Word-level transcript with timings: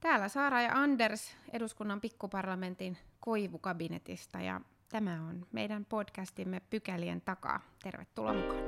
Täällä 0.00 0.28
Saara 0.28 0.62
ja 0.62 0.72
Anders 0.74 1.36
eduskunnan 1.52 2.00
pikkuparlamentin 2.00 2.98
koivukabinetista 3.20 4.40
ja 4.40 4.60
tämä 4.88 5.18
on 5.28 5.46
meidän 5.52 5.84
podcastimme 5.84 6.60
Pykälien 6.70 7.20
takaa. 7.20 7.60
Tervetuloa 7.82 8.34
mukaan. 8.34 8.62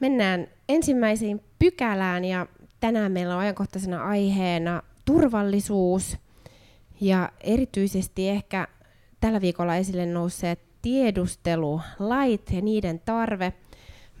Mennään 0.00 0.46
ensimmäiseen 0.68 1.40
pykälään 1.58 2.24
ja 2.24 2.46
tänään 2.80 3.12
meillä 3.12 3.34
on 3.34 3.40
ajankohtaisena 3.40 4.04
aiheena 4.04 4.82
turvallisuus 5.04 6.18
ja 7.00 7.32
erityisesti 7.40 8.28
ehkä 8.28 8.68
tällä 9.24 9.40
viikolla 9.40 9.76
esille 9.76 10.06
nousseet 10.06 10.60
tiedustelulait 10.82 12.50
ja 12.50 12.60
niiden 12.60 13.00
tarve. 13.00 13.52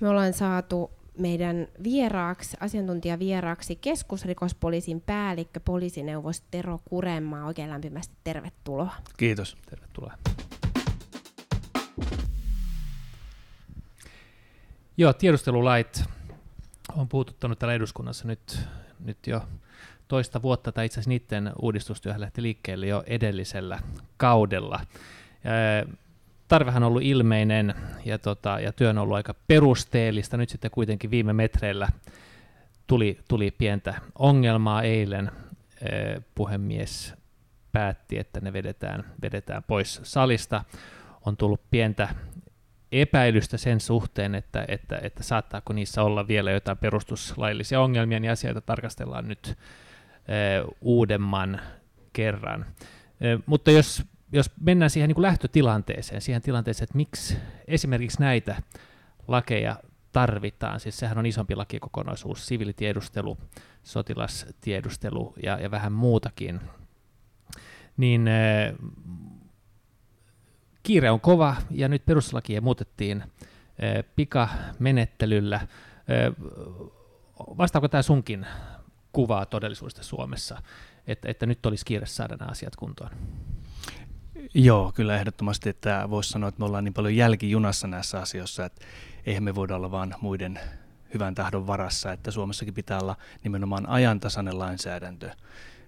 Me 0.00 0.08
ollaan 0.08 0.32
saatu 0.32 0.90
meidän 1.18 1.68
vieraaksi, 1.82 2.56
asiantuntijavieraaksi 2.60 3.76
keskusrikospoliisin 3.76 5.00
päällikkö, 5.00 5.60
poliisineuvos 5.60 6.40
Tero 6.40 6.80
Kuremaa. 6.84 7.46
Oikein 7.46 7.70
lämpimästi 7.70 8.14
tervetuloa. 8.24 8.94
Kiitos, 9.16 9.56
tervetuloa. 9.70 10.14
Joo, 14.96 15.12
tiedustelulait 15.12 16.04
on 16.96 17.08
puututtanut 17.08 17.58
täällä 17.58 17.74
eduskunnassa 17.74 18.26
nyt, 18.26 18.58
nyt 19.00 19.26
jo 19.26 19.42
toista 20.08 20.42
vuotta, 20.42 20.72
tai 20.72 20.86
itse 20.86 20.94
asiassa 20.94 21.08
niiden 21.08 21.52
uudistustyöhän 21.62 22.20
lähti 22.20 22.42
liikkeelle 22.42 22.86
jo 22.86 23.04
edellisellä 23.06 23.78
kaudella. 24.16 24.80
Tarvehan 26.48 26.82
on 26.82 26.86
ollut 26.86 27.02
ilmeinen 27.02 27.74
ja, 28.04 28.18
tota, 28.18 28.60
ja 28.60 28.72
työ 28.72 28.90
on 28.90 28.98
ollut 28.98 29.16
aika 29.16 29.34
perusteellista. 29.46 30.36
Nyt 30.36 30.48
sitten 30.48 30.70
kuitenkin 30.70 31.10
viime 31.10 31.32
metreillä 31.32 31.88
tuli, 32.86 33.18
tuli 33.28 33.50
pientä 33.50 33.94
ongelmaa 34.18 34.82
eilen. 34.82 35.30
Puhemies 36.34 37.14
päätti, 37.72 38.18
että 38.18 38.40
ne 38.40 38.52
vedetään, 38.52 39.04
vedetään 39.22 39.62
pois 39.62 40.00
salista. 40.02 40.64
On 41.26 41.36
tullut 41.36 41.70
pientä 41.70 42.08
epäilystä 42.92 43.56
sen 43.56 43.80
suhteen, 43.80 44.34
että, 44.34 44.64
että, 44.68 44.98
että 45.02 45.22
saattaako 45.22 45.72
niissä 45.72 46.02
olla 46.02 46.28
vielä 46.28 46.50
jotain 46.50 46.78
perustuslaillisia 46.78 47.80
ongelmia, 47.80 48.20
niin 48.20 48.30
asioita 48.30 48.60
tarkastellaan 48.60 49.28
nyt 49.28 49.58
uudemman 50.80 51.60
kerran. 52.12 52.66
Mutta 53.46 53.70
jos, 53.70 54.02
jos 54.32 54.50
mennään 54.60 54.90
siihen 54.90 55.08
niin 55.08 55.14
kuin 55.14 55.22
lähtötilanteeseen, 55.22 56.20
siihen 56.20 56.42
tilanteeseen, 56.42 56.84
että 56.84 56.96
miksi 56.96 57.36
esimerkiksi 57.66 58.20
näitä 58.20 58.62
lakeja 59.28 59.76
tarvitaan, 60.12 60.80
siis 60.80 60.98
sehän 60.98 61.18
on 61.18 61.26
isompi 61.26 61.54
lakikokonaisuus, 61.54 62.46
siviilitiedustelu, 62.46 63.38
sotilastiedustelu 63.82 65.34
ja, 65.42 65.58
ja 65.60 65.70
vähän 65.70 65.92
muutakin, 65.92 66.60
niin 67.96 68.28
kiire 70.82 71.10
on 71.10 71.20
kova 71.20 71.56
ja 71.70 71.88
nyt 71.88 72.06
perustuslakia 72.06 72.60
muutettiin 72.60 73.22
pikamenettelyllä. 74.16 75.60
Vastaako 77.38 77.88
tämä 77.88 78.02
sunkin 78.02 78.46
kuvaa 79.14 79.46
todellisuudesta 79.46 80.02
Suomessa, 80.02 80.62
että, 81.06 81.28
että 81.28 81.46
nyt 81.46 81.66
olisi 81.66 81.84
kiire 81.84 82.06
saada 82.06 82.36
nämä 82.36 82.50
asiat 82.50 82.76
kuntoon? 82.76 83.10
Joo, 84.54 84.92
kyllä 84.94 85.16
ehdottomasti, 85.16 85.68
että 85.68 86.06
voisi 86.10 86.30
sanoa, 86.30 86.48
että 86.48 86.58
me 86.58 86.64
ollaan 86.64 86.84
niin 86.84 86.94
paljon 86.94 87.16
jälkijunassa 87.16 87.86
näissä 87.86 88.20
asioissa, 88.20 88.64
että 88.64 88.84
eihän 89.26 89.42
me 89.42 89.54
voida 89.54 89.76
olla 89.76 89.90
vaan 89.90 90.14
muiden 90.20 90.60
hyvän 91.14 91.34
tahdon 91.34 91.66
varassa, 91.66 92.12
että 92.12 92.30
Suomessakin 92.30 92.74
pitää 92.74 93.00
olla 93.00 93.16
nimenomaan 93.44 93.88
ajantasainen 93.88 94.58
lainsäädäntö. 94.58 95.30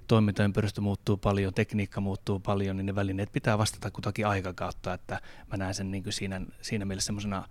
Toimintaympäristö 0.07 0.81
muuttuu 0.81 1.17
paljon, 1.17 1.55
tekniikka 1.55 2.01
muuttuu 2.01 2.41
paljon, 2.41 2.77
niin 2.77 2.87
ne 2.87 2.95
välineet 2.95 3.33
pitää 3.33 3.59
vastata 3.59 3.91
kutakin 3.91 4.27
aikakautta, 4.27 4.95
että 4.95 5.21
mä 5.51 5.57
näen 5.57 5.75
sen 5.75 5.91
niin 5.91 6.03
kuin 6.03 6.13
siinä, 6.13 6.41
siinä 6.63 6.85
mielessä 6.85 7.07
semmoisena 7.07 7.49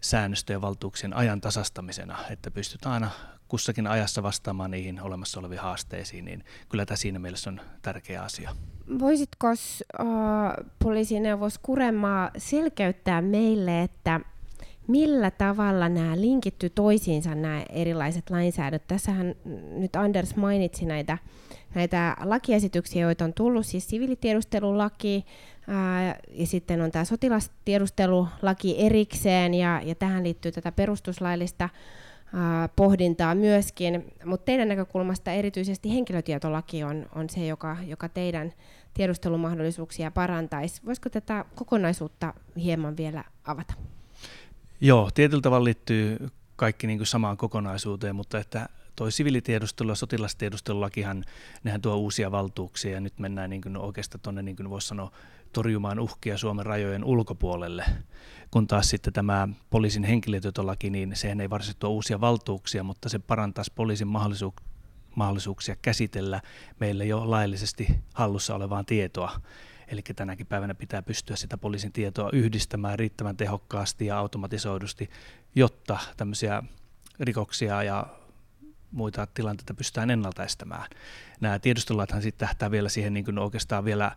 säännöstöjen 0.00 0.60
valtuuksien 0.62 1.16
ajan 1.16 1.40
tasastamisena, 1.40 2.18
että 2.30 2.50
pystytään 2.50 2.92
aina 2.92 3.10
kussakin 3.48 3.86
ajassa 3.86 4.22
vastaamaan 4.22 4.70
niihin 4.70 5.02
olemassa 5.02 5.40
oleviin 5.40 5.60
haasteisiin, 5.60 6.24
niin 6.24 6.44
kyllä 6.68 6.86
tämä 6.86 6.96
siinä 6.96 7.18
mielessä 7.18 7.50
on 7.50 7.60
tärkeä 7.82 8.22
asia. 8.22 8.56
Voisitko 8.98 9.48
äh, 9.48 9.56
poliisineuvos 10.84 11.58
Kuremaa 11.58 12.30
selkeyttää 12.38 13.22
meille, 13.22 13.82
että 13.82 14.20
millä 14.88 15.30
tavalla 15.30 15.88
nämä 15.88 16.20
linkitty 16.20 16.70
toisiinsa 16.70 17.34
nämä 17.34 17.62
erilaiset 17.70 18.30
lainsäädöt? 18.30 18.86
Tässähän 18.86 19.34
nyt 19.76 19.96
Anders 19.96 20.36
mainitsi 20.36 20.86
näitä, 20.86 21.18
näitä 21.74 22.16
lakiesityksiä, 22.24 23.02
joita 23.02 23.24
on 23.24 23.32
tullut, 23.32 23.66
siis 23.66 23.88
siviilitiedustelulaki, 23.88 25.24
ää, 25.68 26.18
ja 26.30 26.46
sitten 26.46 26.80
on 26.80 26.90
tämä 26.90 27.04
sotilastiedustelulaki 27.04 28.74
erikseen, 28.78 29.54
ja, 29.54 29.80
ja 29.84 29.94
tähän 29.94 30.24
liittyy 30.24 30.52
tätä 30.52 30.72
perustuslaillista 30.72 31.68
pohdintaa 32.76 33.34
myöskin, 33.34 34.12
mutta 34.24 34.44
teidän 34.44 34.68
näkökulmasta 34.68 35.32
erityisesti 35.32 35.94
henkilötietolaki 35.94 36.84
on, 36.84 37.06
on 37.14 37.30
se, 37.30 37.46
joka, 37.46 37.76
joka 37.86 38.08
teidän 38.08 38.52
tiedustelumahdollisuuksia 38.94 40.10
parantaisi. 40.10 40.82
Voisiko 40.86 41.08
tätä 41.08 41.44
kokonaisuutta 41.54 42.34
hieman 42.56 42.96
vielä 42.96 43.24
avata? 43.44 43.74
Joo, 44.80 45.10
tietyllä 45.14 45.42
tavalla 45.42 45.64
liittyy 45.64 46.28
kaikki 46.56 46.86
niin 46.86 46.98
kuin 46.98 47.06
samaan 47.06 47.36
kokonaisuuteen, 47.36 48.16
mutta 48.16 48.38
että 48.38 48.68
toi 48.96 49.12
siviilitiedustelu 49.12 49.88
ja 49.88 49.94
sotilastiedustelulakihan, 49.94 51.24
nehän 51.64 51.80
tuo 51.80 51.96
uusia 51.96 52.32
valtuuksia 52.32 52.92
ja 52.92 53.00
nyt 53.00 53.18
mennään 53.18 53.50
niin 53.50 53.62
kuin 53.62 53.76
oikeastaan 53.76 54.20
tuonne, 54.20 54.42
niin 54.42 54.56
kuin 54.56 54.70
voisi 54.70 54.88
sanoa, 54.88 55.12
torjumaan 55.52 55.98
uhkia 55.98 56.38
Suomen 56.38 56.66
rajojen 56.66 57.04
ulkopuolelle, 57.04 57.84
kun 58.50 58.66
taas 58.66 58.90
sitten 58.90 59.12
tämä 59.12 59.48
poliisin 59.70 60.04
henkilötietolaki, 60.04 60.90
niin 60.90 61.16
sehän 61.16 61.40
ei 61.40 61.50
varsinaisesti 61.50 61.80
tuo 61.80 61.90
uusia 61.90 62.20
valtuuksia, 62.20 62.82
mutta 62.82 63.08
se 63.08 63.18
parantaisi 63.18 63.72
poliisin 63.74 64.08
mahdollisuuk- 64.08 64.64
mahdollisuuksia 65.14 65.76
käsitellä 65.82 66.40
meille 66.80 67.04
jo 67.04 67.30
laillisesti 67.30 68.00
hallussa 68.14 68.54
olevaa 68.54 68.84
tietoa. 68.84 69.40
Eli 69.88 70.02
tänäkin 70.16 70.46
päivänä 70.46 70.74
pitää 70.74 71.02
pystyä 71.02 71.36
sitä 71.36 71.58
poliisin 71.58 71.92
tietoa 71.92 72.30
yhdistämään 72.32 72.98
riittävän 72.98 73.36
tehokkaasti 73.36 74.06
ja 74.06 74.18
automatisoidusti, 74.18 75.10
jotta 75.54 75.98
tämmöisiä 76.16 76.62
rikoksia 77.20 77.82
ja 77.82 78.06
muita 78.90 79.26
tilanteita 79.26 79.74
pystytään 79.74 80.10
ennaltaistamaan. 80.10 80.90
Nämä 81.40 81.58
tiedustelulathan 81.58 82.22
sitten 82.22 82.48
tähtää 82.48 82.70
vielä 82.70 82.88
siihen 82.88 83.14
niin 83.14 83.24
kuin 83.24 83.38
oikeastaan 83.38 83.84
vielä 83.84 84.16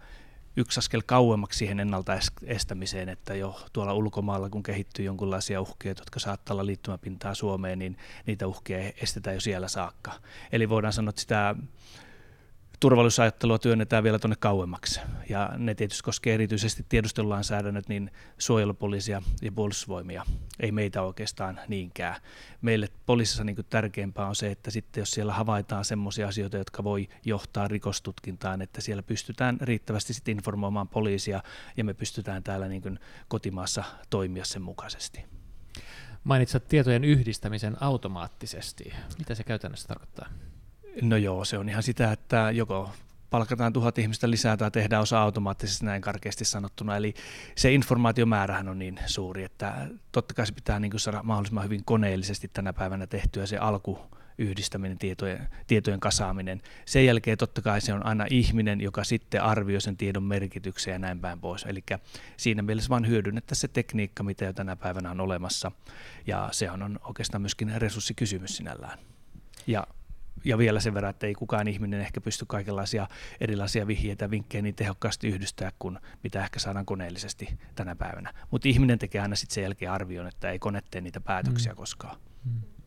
yksi 0.59 0.80
askel 0.80 1.02
kauemmaksi 1.06 1.58
siihen 1.58 1.80
ennaltaestämiseen, 1.80 3.09
että 3.09 3.36
jo 3.36 3.62
tuolla 3.74 3.94
ulkomailla, 3.94 4.50
kun 4.50 4.64
kehittyy 4.64 5.06
jonkinlaisia 5.06 5.62
uhkia, 5.62 5.92
jotka 5.92 6.20
saattaa 6.20 6.53
olla 6.53 6.66
liittymäpintaa 6.66 7.36
Suomeen, 7.36 7.80
niin 7.80 7.97
niitä 8.25 8.47
uhkia 8.47 8.78
estetään 9.02 9.34
jo 9.34 9.40
siellä 9.40 9.68
saakka. 9.68 10.12
Eli 10.52 10.69
voidaan 10.69 10.94
sanoa, 10.94 11.09
että 11.09 11.22
sitä 11.22 11.56
turvallisuusajattelua 12.80 13.60
työnnetään 13.60 14.04
vielä 14.04 14.20
tuonne 14.20 14.36
kauemmaksi. 14.40 15.00
Ja 15.30 15.50
ne 15.58 15.76
tietysti 15.76 16.04
koskee 16.04 16.34
erityisesti 16.34 16.86
tiedustelulainsäädännöt, 16.90 17.90
niin 17.90 18.12
suojelupoliisia 18.38 19.22
ja 19.42 19.52
puolustusvoimia, 19.52 20.26
ei 20.60 20.72
meitä 20.72 21.02
oikeastaan 21.02 21.60
niinkään. 21.68 22.16
Meille 22.62 22.88
poliisissa 23.06 23.44
niin 23.44 23.58
tärkeämpää 23.70 24.28
on 24.28 24.36
se, 24.36 24.52
että 24.52 24.72
sitten 24.72 25.02
jos 25.02 25.12
siellä 25.12 25.34
havaitaan 25.34 25.86
sellaisia 25.86 26.28
asioita, 26.28 26.58
jotka 26.58 26.84
voi 26.84 27.08
johtaa 27.26 27.68
rikostutkintaan, 27.68 28.62
että 28.62 28.82
siellä 28.82 29.04
pystytään 29.04 29.58
riittävästi 29.62 30.14
sitten 30.14 30.32
informoimaan 30.32 30.88
poliisia 30.88 31.44
ja 31.78 31.84
me 31.84 31.94
pystytään 31.94 32.44
täällä 32.44 32.68
niin 32.68 33.00
kotimaassa 33.28 33.84
toimia 34.10 34.46
sen 34.46 34.62
mukaisesti. 34.62 35.25
Mainitsit 36.24 36.68
tietojen 36.68 37.04
yhdistämisen 37.04 37.78
automaattisesti. 37.80 38.94
Mitä 39.18 39.36
se 39.36 39.44
käytännössä 39.44 39.88
tarkoittaa? 39.88 40.30
No 41.01 41.18
joo, 41.18 41.45
se 41.45 41.57
on 41.57 41.69
ihan 41.69 41.83
sitä, 41.83 42.12
että 42.12 42.51
joko 42.51 42.89
palkataan 43.30 43.74
tuhat 43.74 43.97
ihmistä 43.97 44.30
lisää 44.30 44.57
tai 44.57 44.71
tehdään 44.71 45.01
osa 45.01 45.21
automaattisesti 45.21 45.86
näin 45.86 46.01
karkeasti 46.01 46.45
sanottuna. 46.45 46.97
Eli 46.97 47.13
se 47.56 47.71
informaatiomäärähän 47.71 48.69
on 48.69 48.80
niin 48.80 49.00
suuri, 49.06 49.44
että 49.44 49.88
totta 50.12 50.33
kai 50.33 50.47
se 50.47 50.53
pitää 50.53 50.80
niin 50.80 51.00
saada 51.00 51.24
mahdollisimman 51.24 51.63
hyvin 51.63 51.86
koneellisesti 51.86 52.47
tänä 52.53 52.74
päivänä 52.74 53.07
tehtyä 53.07 53.45
se 53.45 53.57
alku 53.57 54.00
yhdistäminen, 54.38 54.97
tietojen, 54.97 55.47
tietojen 55.68 56.00
kasaaminen. 56.00 56.62
Sen 56.86 57.06
jälkeen 57.06 57.38
totta 57.38 57.62
kai 57.62 57.81
se 57.81 57.94
on 57.94 58.06
aina 58.06 58.25
ihminen, 58.30 58.81
joka 58.81 59.03
sitten 59.03 59.44
arvioi 59.44 59.81
sen 59.81 59.97
tiedon 59.97 60.24
merkityksen 60.24 60.91
ja 60.91 61.00
näin 61.00 61.19
päin 61.19 61.39
pois. 61.39 61.65
Eli 61.65 61.83
siinä 62.38 62.62
mielessä 62.62 62.89
vain 62.89 63.07
hyödynnettä 63.07 63.56
se 63.56 63.68
tekniikka, 63.68 64.24
mitä 64.24 64.45
jo 64.45 64.53
tänä 64.53 64.75
päivänä 64.75 65.12
on 65.12 65.21
olemassa. 65.21 65.71
Ja 66.27 66.50
se 66.51 66.71
on 66.71 67.00
oikeastaan 67.03 67.41
myöskin 67.41 67.81
resurssikysymys 67.81 68.57
sinällään. 68.57 69.00
Ja 69.68 69.88
ja 70.46 70.58
vielä 70.58 70.80
sen 70.80 70.94
verran, 70.94 71.10
että 71.10 71.28
ei 71.28 71.34
kukaan 71.34 71.68
ihminen 71.68 72.02
ehkä 72.02 72.22
pysty 72.22 72.46
kaikenlaisia 72.48 73.08
erilaisia 73.42 73.88
vihjeitä, 73.88 74.31
vinkkejä 74.31 74.62
niin 74.62 74.76
tehokkaasti 74.76 75.28
yhdistää 75.28 75.72
kuin 75.80 76.00
mitä 76.24 76.44
ehkä 76.44 76.60
saadaan 76.60 76.86
koneellisesti 76.86 77.60
tänä 77.76 77.96
päivänä. 77.96 78.34
Mutta 78.52 78.68
ihminen 78.68 79.00
tekee 79.00 79.22
aina 79.22 79.36
sitten 79.36 79.54
sen 79.54 79.62
jälkeen 79.62 79.92
arvion, 79.92 80.28
että 80.28 80.52
ei 80.52 80.60
kone 80.60 80.81
tee 80.92 81.02
niitä 81.02 81.22
päätöksiä 81.22 81.72
mm. 81.72 81.78
koskaan. 81.78 82.18
Mm. 82.46 82.79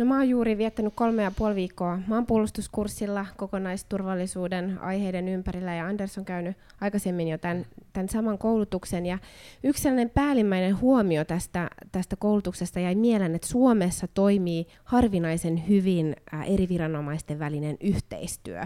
No 0.00 0.06
mä 0.06 0.16
oon 0.16 0.28
juuri 0.28 0.58
viettänyt 0.58 0.94
kolme 0.96 1.22
ja 1.22 1.30
puoli 1.36 1.54
viikkoa 1.54 1.98
maanpuolustuskurssilla 2.06 3.26
kokonaisturvallisuuden 3.36 4.78
aiheiden 4.78 5.28
ympärillä 5.28 5.74
ja 5.74 5.86
Anders 5.86 6.18
on 6.18 6.24
käynyt 6.24 6.56
aikaisemmin 6.80 7.28
jo 7.28 7.38
tämän, 7.38 7.66
tämän 7.92 8.08
saman 8.08 8.38
koulutuksen. 8.38 9.06
Ja 9.06 9.18
yksi 9.64 9.82
sellainen 9.82 10.10
päällimmäinen 10.10 10.80
huomio 10.80 11.24
tästä, 11.24 11.70
tästä 11.92 12.16
koulutuksesta 12.16 12.80
jäi 12.80 12.94
mieleen, 12.94 13.34
että 13.34 13.48
Suomessa 13.48 14.06
toimii 14.14 14.66
harvinaisen 14.84 15.68
hyvin 15.68 16.16
eri 16.46 16.68
viranomaisten 16.68 17.38
välinen 17.38 17.76
yhteistyö. 17.80 18.60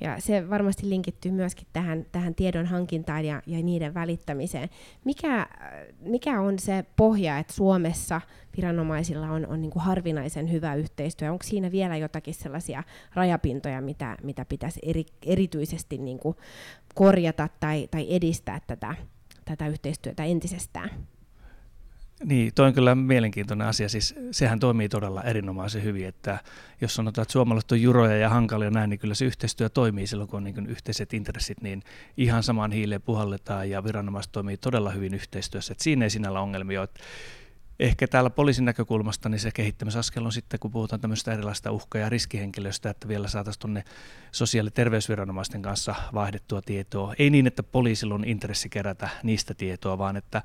Ja 0.00 0.16
se 0.20 0.50
varmasti 0.50 0.88
linkittyy 0.88 1.32
myöskin 1.32 1.66
tähän, 1.72 2.06
tähän 2.12 2.34
tiedon 2.34 2.66
hankintaan 2.66 3.24
ja, 3.24 3.42
ja 3.46 3.62
niiden 3.62 3.94
välittämiseen. 3.94 4.68
Mikä, 5.04 5.46
mikä 6.00 6.40
on 6.40 6.58
se 6.58 6.84
pohja, 6.96 7.38
että 7.38 7.52
Suomessa 7.52 8.20
viranomaisilla 8.56 9.30
on, 9.30 9.46
on 9.46 9.62
niin 9.62 9.70
kuin 9.70 9.82
harvinaisen 9.82 10.52
hyvä 10.52 10.74
yhteistyö? 10.74 11.32
Onko 11.32 11.42
siinä 11.42 11.72
vielä 11.72 11.96
jotakin 11.96 12.34
sellaisia 12.34 12.82
rajapintoja, 13.14 13.80
mitä, 13.80 14.16
mitä 14.22 14.44
pitäisi 14.44 14.80
eri, 14.82 15.04
erityisesti 15.26 15.98
niin 15.98 16.18
kuin 16.18 16.36
korjata 16.94 17.48
tai, 17.60 17.88
tai 17.90 18.06
edistää 18.14 18.60
tätä, 18.66 18.94
tätä 19.44 19.68
yhteistyötä 19.68 20.24
entisestään? 20.24 20.90
Niin, 22.24 22.54
toi 22.54 22.66
on 22.66 22.74
kyllä 22.74 22.94
mielenkiintoinen 22.94 23.66
asia. 23.66 23.88
Siis 23.88 24.14
sehän 24.30 24.60
toimii 24.60 24.88
todella 24.88 25.22
erinomaisen 25.22 25.82
hyvin, 25.82 26.06
että 26.06 26.38
jos 26.80 26.94
sanotaan, 26.94 27.22
että 27.22 27.32
suomalaiset 27.32 27.72
on 27.72 27.82
juroja 27.82 28.16
ja 28.16 28.28
hankalia 28.28 28.70
näin, 28.70 28.90
niin 28.90 29.00
kyllä 29.00 29.14
se 29.14 29.24
yhteistyö 29.24 29.68
toimii 29.68 30.06
silloin, 30.06 30.28
kun 30.28 30.36
on 30.36 30.44
niin 30.44 30.66
yhteiset 30.66 31.14
intressit, 31.14 31.62
niin 31.62 31.82
ihan 32.16 32.42
samaan 32.42 32.72
hiileen 32.72 33.02
puhalletaan 33.02 33.70
ja 33.70 33.84
viranomaiset 33.84 34.32
toimii 34.32 34.56
todella 34.56 34.90
hyvin 34.90 35.14
yhteistyössä. 35.14 35.72
Että 35.72 35.84
siinä 35.84 36.04
ei 36.04 36.10
sinällä 36.10 36.40
ongelmia 36.40 36.80
ole. 36.80 36.88
Ehkä 37.80 38.08
täällä 38.08 38.30
poliisin 38.30 38.64
näkökulmasta 38.64 39.28
niin 39.28 39.38
se 39.38 39.50
kehittämisaskel 39.50 40.24
on 40.24 40.32
sitten, 40.32 40.60
kun 40.60 40.70
puhutaan 40.70 41.00
tämmöistä 41.00 41.32
erilaista 41.32 41.72
uhka- 41.72 41.98
ja 41.98 42.08
riskihenkilöstä, 42.08 42.90
että 42.90 43.08
vielä 43.08 43.28
saataisiin 43.28 43.60
tuonne 43.60 43.84
sosiaali- 44.32 44.66
ja 44.66 44.70
terveysviranomaisten 44.70 45.62
kanssa 45.62 45.94
vaihdettua 46.14 46.62
tietoa. 46.62 47.14
Ei 47.18 47.30
niin, 47.30 47.46
että 47.46 47.62
poliisilla 47.62 48.14
on 48.14 48.24
intressi 48.24 48.68
kerätä 48.68 49.08
niistä 49.22 49.54
tietoa, 49.54 49.98
vaan 49.98 50.16
että 50.16 50.42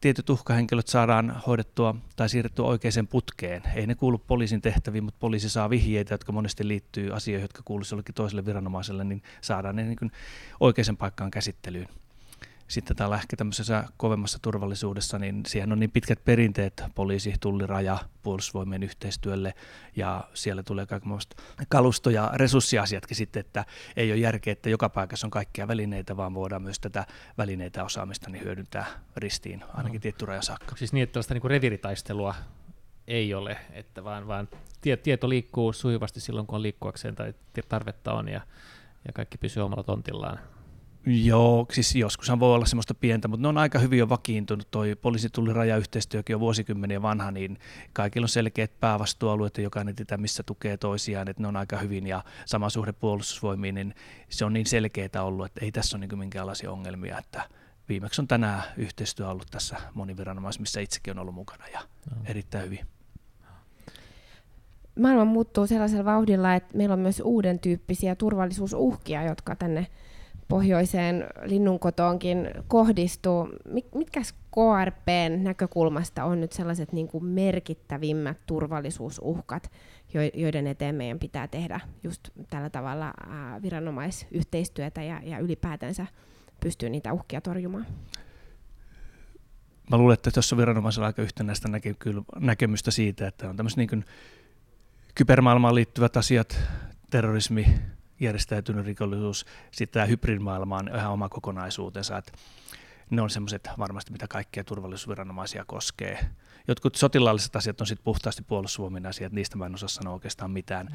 tietyt 0.00 0.30
uhkahenkilöt 0.30 0.88
saadaan 0.88 1.42
hoidettua 1.46 1.94
tai 2.16 2.28
siirrettyä 2.28 2.64
oikeaan 2.64 3.06
putkeen. 3.10 3.62
Ei 3.74 3.86
ne 3.86 3.94
kuulu 3.94 4.18
poliisin 4.18 4.60
tehtäviin, 4.60 5.04
mutta 5.04 5.20
poliisi 5.20 5.48
saa 5.48 5.70
vihjeitä, 5.70 6.14
jotka 6.14 6.32
monesti 6.32 6.68
liittyy 6.68 7.14
asioihin, 7.14 7.44
jotka 7.44 7.62
kuuluisivat 7.64 7.92
jollekin 7.92 8.14
toiselle 8.14 8.46
viranomaiselle, 8.46 9.04
niin 9.04 9.22
saadaan 9.40 9.76
ne 9.76 9.82
niin 9.82 10.12
oikeaan 10.60 10.96
paikkaan 10.96 11.30
käsittelyyn. 11.30 11.88
Sitten 12.68 12.96
täällä 12.96 13.16
ehkä 13.16 13.36
tämmöisessä 13.36 13.84
kovemmassa 13.96 14.38
turvallisuudessa, 14.42 15.18
niin 15.18 15.42
siihen 15.46 15.72
on 15.72 15.80
niin 15.80 15.90
pitkät 15.90 16.24
perinteet 16.24 16.84
poliisi, 16.94 17.34
tulli, 17.40 17.66
raja, 17.66 17.98
puolustusvoimien 18.22 18.82
yhteistyölle 18.82 19.54
ja 19.96 20.28
siellä 20.34 20.62
tulee 20.62 20.86
kaikenlaista 20.86 21.36
kalusto- 21.68 22.10
ja 22.10 22.30
resurssiasiatkin 22.34 23.16
sitten, 23.16 23.40
että 23.40 23.64
ei 23.96 24.12
ole 24.12 24.20
järkeä, 24.20 24.52
että 24.52 24.70
joka 24.70 24.88
paikassa 24.88 25.26
on 25.26 25.30
kaikkia 25.30 25.68
välineitä, 25.68 26.16
vaan 26.16 26.34
voidaan 26.34 26.62
myös 26.62 26.80
tätä 26.80 27.06
välineitä 27.38 27.84
osaamista 27.84 28.30
niin 28.30 28.44
hyödyntää 28.44 28.86
ristiin, 29.16 29.64
ainakin 29.74 29.98
no. 29.98 30.02
tietty 30.02 30.26
raja 30.26 30.42
saakka. 30.42 30.76
Siis 30.76 30.92
niin, 30.92 31.02
että 31.02 31.12
tällaista 31.12 31.34
niin 31.34 31.50
revieritaistelua 31.50 32.34
ei 33.06 33.34
ole, 33.34 33.56
että 33.72 34.04
vaan, 34.04 34.26
vaan 34.26 34.48
tieto 35.02 35.28
liikkuu 35.28 35.72
sujuvasti 35.72 36.20
silloin, 36.20 36.46
kun 36.46 36.56
on 36.56 36.62
liikkuakseen 36.62 37.14
tai 37.14 37.34
tarvetta 37.68 38.12
on 38.12 38.28
ja, 38.28 38.40
ja 39.06 39.12
kaikki 39.12 39.38
pysyy 39.38 39.62
omalla 39.62 39.82
tontillaan. 39.82 40.38
Joo, 41.06 41.66
siis 41.72 41.96
joskushan 41.96 42.40
voi 42.40 42.54
olla 42.54 42.66
semmoista 42.66 42.94
pientä, 42.94 43.28
mutta 43.28 43.42
ne 43.42 43.48
on 43.48 43.58
aika 43.58 43.78
hyvin 43.78 43.98
jo 43.98 44.08
vakiintunut. 44.08 44.68
Toi 44.70 44.96
rajayhteistyökin 45.52 46.36
on 46.36 46.40
vuosikymmeniä 46.40 47.02
vanha, 47.02 47.30
niin 47.30 47.58
kaikilla 47.92 48.24
on 48.24 48.28
selkeät 48.28 48.80
päävastuualueet 48.80 49.56
ja 49.56 49.62
jokainen 49.62 49.94
tietää, 49.94 50.18
missä 50.18 50.42
tukee 50.42 50.76
toisiaan, 50.76 51.28
että 51.28 51.42
ne 51.42 51.48
on 51.48 51.56
aika 51.56 51.78
hyvin 51.78 52.06
ja 52.06 52.24
sama 52.46 52.70
suhde 52.70 52.92
puolustusvoimiin, 52.92 53.74
niin 53.74 53.94
se 54.28 54.44
on 54.44 54.52
niin 54.52 54.66
selkeää 54.66 55.22
ollut, 55.24 55.46
että 55.46 55.64
ei 55.64 55.72
tässä 55.72 55.96
ole 55.96 56.06
niin 56.06 56.18
minkäänlaisia 56.18 56.72
ongelmia, 56.72 57.18
että 57.18 57.42
viimeksi 57.88 58.20
on 58.20 58.28
tänään 58.28 58.62
yhteistyö 58.76 59.28
ollut 59.28 59.48
tässä 59.50 59.76
moniviranomaisessa, 59.94 60.60
missä 60.60 60.80
itsekin 60.80 61.10
on 61.10 61.18
ollut 61.18 61.34
mukana 61.34 61.68
ja 61.68 61.80
no. 62.10 62.16
erittäin 62.26 62.64
hyvin 62.64 62.86
maailma 65.00 65.24
muuttuu 65.24 65.66
sellaisella 65.66 66.04
vauhdilla, 66.04 66.54
että 66.54 66.76
meillä 66.76 66.92
on 66.92 66.98
myös 66.98 67.22
uuden 67.24 67.58
tyyppisiä 67.58 68.14
turvallisuusuhkia, 68.14 69.22
jotka 69.22 69.56
tänne 69.56 69.86
pohjoiseen 70.48 71.26
linnunkotoonkin 71.44 72.50
kohdistuu. 72.68 73.48
Mitkä 73.94 74.20
KRPn 74.54 75.44
näkökulmasta 75.44 76.24
on 76.24 76.40
nyt 76.40 76.52
sellaiset 76.52 76.92
niin 76.92 77.08
kuin 77.08 77.24
merkittävimmät 77.24 78.36
turvallisuusuhkat, 78.46 79.70
joiden 80.34 80.66
eteen 80.66 80.94
meidän 80.94 81.18
pitää 81.18 81.48
tehdä 81.48 81.80
just 82.02 82.28
tällä 82.50 82.70
tavalla 82.70 83.12
viranomaisyhteistyötä 83.62 85.02
ja, 85.02 85.20
ja 85.24 85.38
ylipäätänsä 85.38 86.06
pystyy 86.60 86.90
niitä 86.90 87.12
uhkia 87.12 87.40
torjumaan? 87.40 87.86
Mä 89.90 89.98
luulen, 89.98 90.14
että 90.14 90.30
tuossa 90.30 90.56
viranomaisella 90.56 91.06
aika 91.06 91.22
yhtenäistä 91.22 91.68
näke, 91.68 91.94
näkemystä 92.40 92.90
siitä, 92.90 93.28
että 93.28 93.48
on 93.50 93.56
tämmöiset 93.56 93.76
niin 93.76 94.04
kybermaailmaan 95.14 95.74
liittyvät 95.74 96.16
asiat, 96.16 96.60
terrorismi, 97.10 97.66
järjestäytynyt 98.24 98.86
rikollisuus, 98.86 99.46
sitten 99.72 99.92
tämä 99.94 100.06
hybridimaailma 100.06 100.76
on 100.76 100.90
ihan 100.96 101.12
oma 101.12 101.28
kokonaisuutensa, 101.28 102.18
että 102.18 102.32
ne 103.10 103.22
on 103.22 103.30
semmoiset 103.30 103.68
varmasti, 103.78 104.12
mitä 104.12 104.28
kaikkia 104.28 104.64
turvallisuusviranomaisia 104.64 105.64
koskee. 105.64 106.18
Jotkut 106.68 106.94
sotilaalliset 106.94 107.56
asiat 107.56 107.80
on 107.80 107.86
sitten 107.86 108.04
puhtaasti 108.04 108.42
puolustusvoimien 108.42 109.06
asiat, 109.06 109.32
niistä 109.32 109.56
mä 109.56 109.66
en 109.66 109.74
osaa 109.74 109.88
sanoa 109.88 110.14
oikeastaan 110.14 110.50
mitään. 110.50 110.86
Mm. 110.86 110.92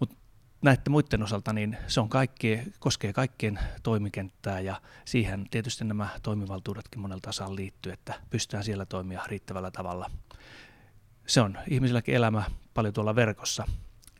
Mutta 0.00 0.16
näiden 0.62 0.90
muiden 0.90 1.22
osalta 1.22 1.52
niin 1.52 1.76
se 1.86 2.00
on 2.00 2.08
kaikki, 2.08 2.60
koskee 2.78 3.12
kaikkien 3.12 3.58
toimikenttää 3.82 4.60
ja 4.60 4.80
siihen 5.04 5.46
tietysti 5.50 5.84
nämä 5.84 6.08
toimivaltuudetkin 6.22 7.00
monelta 7.00 7.22
tasolla 7.22 7.56
liittyy, 7.56 7.92
että 7.92 8.14
pystytään 8.30 8.64
siellä 8.64 8.86
toimia 8.86 9.22
riittävällä 9.26 9.70
tavalla. 9.70 10.10
Se 11.26 11.40
on 11.40 11.58
ihmisilläkin 11.68 12.14
elämä 12.14 12.44
paljon 12.74 12.94
tuolla 12.94 13.14
verkossa 13.14 13.64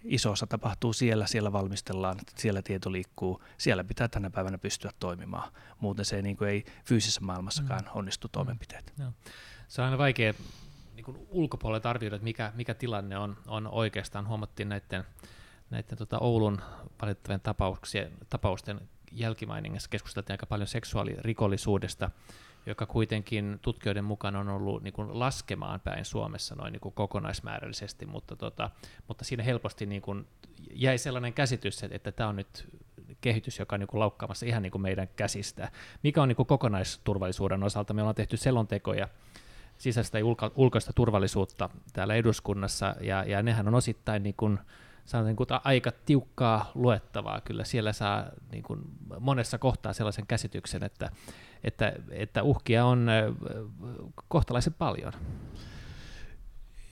iso 0.05 0.31
osa 0.31 0.47
tapahtuu 0.47 0.93
siellä, 0.93 1.27
siellä 1.27 1.53
valmistellaan, 1.53 2.19
siellä 2.37 2.63
tieto 2.63 2.93
liikkuu, 2.93 3.43
siellä 3.59 3.85
pitää 3.85 4.09
tänä 4.09 4.31
päivänä 4.31 4.59
pystyä 4.59 4.91
toimimaan. 4.99 5.53
Muuten 5.81 6.05
se 6.05 6.17
ei, 6.17 6.23
niin 6.23 6.37
kuin 6.37 6.51
ei 6.51 6.65
fyysisessä 6.85 7.21
maailmassakaan 7.21 7.85
mm. 7.85 7.91
onnistu 7.95 8.29
toimenpiteet. 8.29 8.93
No. 8.99 9.13
Se 9.69 9.81
on 9.81 9.85
aina 9.85 9.99
vaikea 9.99 10.35
niin 10.95 11.05
kuin 11.05 11.27
ulkopuolelta 11.31 11.91
arvioida, 11.91 12.17
että 12.17 12.25
mikä, 12.25 12.53
mikä 12.55 12.75
tilanne 12.75 13.19
on, 13.19 13.37
on 13.47 13.67
oikeastaan. 13.67 14.29
Huomattiin 14.29 14.69
näiden, 14.69 15.05
näiden 15.71 15.99
tota 15.99 16.19
Oulun 16.19 16.61
valitettavien 17.03 17.41
tapauksien, 17.41 18.13
tapausten 18.31 18.81
jälkimainingissa 19.13 19.91
keskusteltiin 19.91 20.35
aika 20.35 20.47
paljon 20.47 20.69
seksuaalirikollisuudesta, 20.69 22.11
joka 22.67 22.87
kuitenkin 22.87 23.59
tutkijoiden 23.63 24.05
mukaan 24.05 24.37
on 24.37 24.49
ollut 24.49 24.83
niin 24.83 24.93
kuin 24.93 25.19
laskemaan 25.19 25.81
päin 25.81 26.05
Suomessa 26.05 26.55
noin 26.55 26.73
niin 26.73 26.81
kuin 26.81 26.95
kokonaismäärällisesti, 26.95 28.07
mutta, 28.07 28.37
tota, 28.37 28.71
mutta 29.09 29.25
siinä 29.25 29.43
helposti 29.43 29.87
niin 29.87 30.03
kuin 30.03 30.27
jäi 30.75 30.99
sellainen 30.99 31.33
käsitys, 31.33 31.83
että, 31.83 31.97
että 31.97 32.13
tämä 32.13 32.29
on 32.29 32.37
nyt 32.37 32.69
kehitys, 33.21 33.59
joka 33.59 33.77
on 33.77 33.81
niin 33.81 33.89
kuin 33.89 34.01
laukkaamassa 34.01 34.47
ihan 34.47 34.63
niin 34.63 34.71
kuin 34.71 34.83
meidän 34.83 35.09
käsistä. 35.17 35.71
Mikä 36.03 36.23
on 36.23 36.29
niin 36.29 36.37
kuin 36.37 36.47
kokonaisturvallisuuden 36.47 37.63
osalta? 37.63 37.95
Me 37.95 38.03
ollaan 38.03 38.15
tehty 38.15 38.37
selontekoja 38.37 39.09
sisäistä 39.79 40.19
ja 40.19 40.25
ulko- 40.25 40.53
ulkoista 40.57 40.93
turvallisuutta 40.93 41.71
täällä 41.93 42.15
eduskunnassa, 42.15 42.97
ja, 43.01 43.25
ja 43.25 43.43
nehän 43.43 43.69
on 43.69 43.75
osittain 43.75 44.23
niin 44.23 44.35
kuin, 44.37 44.59
sanotaan, 45.05 45.37
niin 45.39 45.61
aika 45.65 45.93
tiukkaa 46.07 46.71
luettavaa. 46.75 47.41
Kyllä 47.41 47.65
siellä 47.65 47.93
saa 47.93 48.25
niin 48.53 48.63
kuin 48.63 48.81
monessa 49.21 49.59
kohtaa 49.59 49.93
sellaisen 49.93 50.27
käsityksen, 50.27 50.85
että, 50.85 51.11
että, 51.65 51.93
että 52.11 52.43
uhkia 52.43 52.85
on 52.85 53.09
kohtalaisen 54.29 54.75
paljon. 54.75 55.13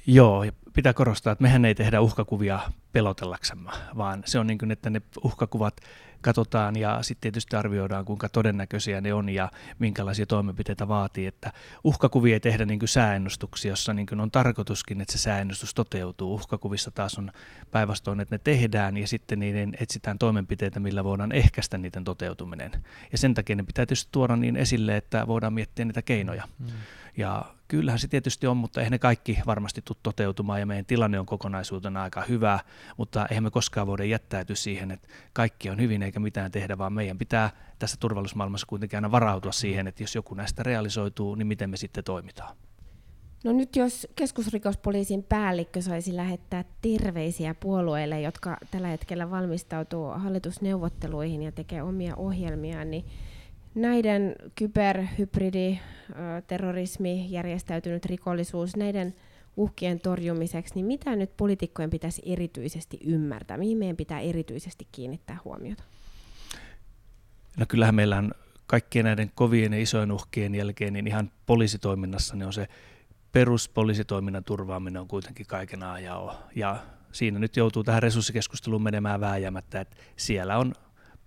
Joo, 0.06 0.44
ja 0.44 0.52
pitää 0.72 0.92
korostaa, 0.92 1.32
että 1.32 1.42
mehän 1.42 1.64
ei 1.64 1.74
tehdä 1.74 2.00
uhkakuvia 2.00 2.60
pelotellaksemme, 2.92 3.70
vaan 3.96 4.22
se 4.26 4.38
on 4.38 4.46
niin 4.46 4.58
kuin, 4.58 4.70
että 4.70 4.90
ne 4.90 5.02
uhkakuvat 5.24 5.80
katsotaan 6.22 6.76
ja 6.76 7.02
sitten 7.02 7.20
tietysti 7.20 7.56
arvioidaan, 7.56 8.04
kuinka 8.04 8.28
todennäköisiä 8.28 9.00
ne 9.00 9.14
on 9.14 9.28
ja 9.28 9.50
minkälaisia 9.78 10.26
toimenpiteitä 10.26 10.88
vaatii. 10.88 11.26
Että 11.26 11.52
uhkakuvia 11.84 12.34
ei 12.34 12.40
tehdä 12.40 12.64
niin 12.64 12.78
kuin 12.78 12.88
sääennustuksia, 12.88 13.72
jossa 13.72 13.92
niin 13.94 14.06
kuin 14.06 14.20
on 14.20 14.30
tarkoituskin, 14.30 15.00
että 15.00 15.12
se 15.12 15.18
sääennustus 15.18 15.74
toteutuu. 15.74 16.34
Uhkakuvissa 16.34 16.90
taas 16.90 17.18
on 17.18 17.32
päinvastoin, 17.70 18.20
että 18.20 18.34
ne 18.34 18.40
tehdään 18.44 18.96
ja 18.96 19.08
sitten 19.08 19.38
niiden 19.38 19.76
etsitään 19.80 20.18
toimenpiteitä, 20.18 20.80
millä 20.80 21.04
voidaan 21.04 21.32
ehkäistä 21.32 21.78
niiden 21.78 22.04
toteutuminen. 22.04 22.72
Ja 23.12 23.18
sen 23.18 23.34
takia 23.34 23.56
ne 23.56 23.62
pitää 23.62 23.86
tietysti 23.86 24.08
tuoda 24.12 24.36
niin 24.36 24.56
esille, 24.56 24.96
että 24.96 25.26
voidaan 25.26 25.52
miettiä 25.52 25.84
niitä 25.84 26.02
keinoja. 26.02 26.48
Mm. 26.58 26.66
Ja 27.16 27.44
kyllähän 27.68 27.98
se 27.98 28.08
tietysti 28.08 28.46
on, 28.46 28.56
mutta 28.56 28.80
eihän 28.80 28.90
ne 28.90 28.98
kaikki 28.98 29.38
varmasti 29.46 29.82
tule 29.82 29.98
toteutumaan 30.02 30.60
ja 30.60 30.66
meidän 30.66 30.86
tilanne 30.86 31.20
on 31.20 31.26
kokonaisuutena 31.26 32.02
aika 32.02 32.22
hyvä, 32.28 32.58
mutta 32.96 33.26
eihän 33.26 33.44
me 33.44 33.50
koskaan 33.50 33.86
voida 33.86 34.04
jättäytyä 34.04 34.56
siihen, 34.56 34.90
että 34.90 35.08
kaikki 35.32 35.70
on 35.70 35.80
hyvin 35.80 36.02
eikä 36.02 36.20
mitään 36.20 36.50
tehdä, 36.50 36.78
vaan 36.78 36.92
meidän 36.92 37.18
pitää 37.18 37.50
tässä 37.78 37.96
turvallisuusmaailmassa 38.00 38.66
kuitenkin 38.66 38.96
aina 38.96 39.10
varautua 39.10 39.52
siihen, 39.52 39.86
että 39.86 40.02
jos 40.02 40.14
joku 40.14 40.34
näistä 40.34 40.62
realisoituu, 40.62 41.34
niin 41.34 41.46
miten 41.46 41.70
me 41.70 41.76
sitten 41.76 42.04
toimitaan. 42.04 42.56
No 43.44 43.52
nyt 43.52 43.76
jos 43.76 44.08
keskusrikospoliisin 44.14 45.22
päällikkö 45.22 45.82
saisi 45.82 46.16
lähettää 46.16 46.64
terveisiä 46.82 47.54
puolueille, 47.54 48.20
jotka 48.20 48.56
tällä 48.70 48.88
hetkellä 48.88 49.30
valmistautuu 49.30 50.06
hallitusneuvotteluihin 50.06 51.42
ja 51.42 51.52
tekee 51.52 51.82
omia 51.82 52.16
ohjelmia, 52.16 52.84
niin 52.84 53.04
näiden 53.74 54.36
kyber, 54.54 55.04
hybridi, 55.18 55.78
terrorismi, 56.46 57.26
järjestäytynyt 57.30 58.04
rikollisuus, 58.04 58.76
näiden 58.76 59.14
uhkien 59.56 60.00
torjumiseksi, 60.00 60.74
niin 60.74 60.86
mitä 60.86 61.16
nyt 61.16 61.36
poliitikkojen 61.36 61.90
pitäisi 61.90 62.22
erityisesti 62.24 62.98
ymmärtää? 63.04 63.56
Mihin 63.56 63.78
meidän 63.78 63.96
pitää 63.96 64.20
erityisesti 64.20 64.88
kiinnittää 64.92 65.38
huomiota? 65.44 65.82
No 67.56 67.66
kyllähän 67.68 67.94
meillä 67.94 68.16
on 68.16 68.34
kaikkien 68.66 69.04
näiden 69.04 69.30
kovien 69.34 69.72
ja 69.72 69.82
isojen 69.82 70.12
uhkien 70.12 70.54
jälkeen, 70.54 70.92
niin 70.92 71.06
ihan 71.06 71.30
poliisitoiminnassa 71.46 72.36
ne 72.36 72.46
on 72.46 72.52
se 72.52 72.68
peruspoliisitoiminnan 73.32 74.44
turvaaminen 74.44 75.00
on 75.00 75.08
kuitenkin 75.08 75.46
kaiken 75.46 75.82
A 75.82 76.00
ja 76.00 76.16
O. 76.16 76.34
Ja 76.56 76.76
siinä 77.12 77.38
nyt 77.38 77.56
joutuu 77.56 77.84
tähän 77.84 78.02
resurssikeskusteluun 78.02 78.82
menemään 78.82 79.20
vääjäämättä, 79.20 79.80
että 79.80 79.96
siellä 80.16 80.58
on 80.58 80.74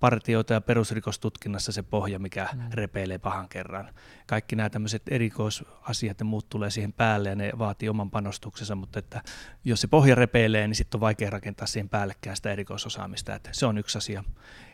partioita 0.03 0.53
ja 0.53 0.61
perusrikostutkinnassa 0.61 1.71
se 1.71 1.83
pohja, 1.83 2.19
mikä 2.19 2.49
mm. 2.53 2.61
repeilee 2.73 3.17
pahan 3.17 3.49
kerran. 3.49 3.93
Kaikki 4.27 4.55
nämä 4.55 4.69
tämmöiset 4.69 5.01
erikoisasiat 5.07 6.19
ja 6.19 6.25
muut 6.25 6.49
tulee 6.49 6.69
siihen 6.69 6.93
päälle 6.93 7.29
ja 7.29 7.35
ne 7.35 7.51
vaatii 7.57 7.89
oman 7.89 8.11
panostuksensa, 8.11 8.75
mutta 8.75 8.99
että 8.99 9.21
jos 9.65 9.81
se 9.81 9.87
pohja 9.87 10.15
repeilee, 10.15 10.67
niin 10.67 10.75
sitten 10.75 10.97
on 10.97 11.01
vaikea 11.01 11.29
rakentaa 11.29 11.67
siihen 11.67 11.89
päällekään 11.89 12.35
sitä 12.35 12.51
erikoisosaamista. 12.51 13.35
Että 13.35 13.49
se 13.53 13.65
on 13.65 13.77
yksi 13.77 13.97
asia. 13.97 14.23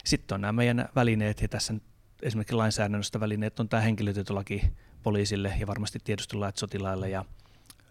Sitten 0.06 0.36
on 0.36 0.42
nämä 0.42 0.52
meidän 0.52 0.90
välineet 0.96 1.42
ja 1.42 1.48
tässä 1.48 1.74
esimerkiksi 2.22 2.56
lainsäädännöstä 2.56 3.20
välineet 3.20 3.60
on 3.60 3.70
tämä 3.70 3.82
henkilötietolaki 3.82 4.62
poliisille 5.04 5.54
ja 5.60 5.68
varmasti 5.68 6.00
tiedustelulait 6.04 6.58
sotilaille 6.58 7.10
ja 7.10 7.26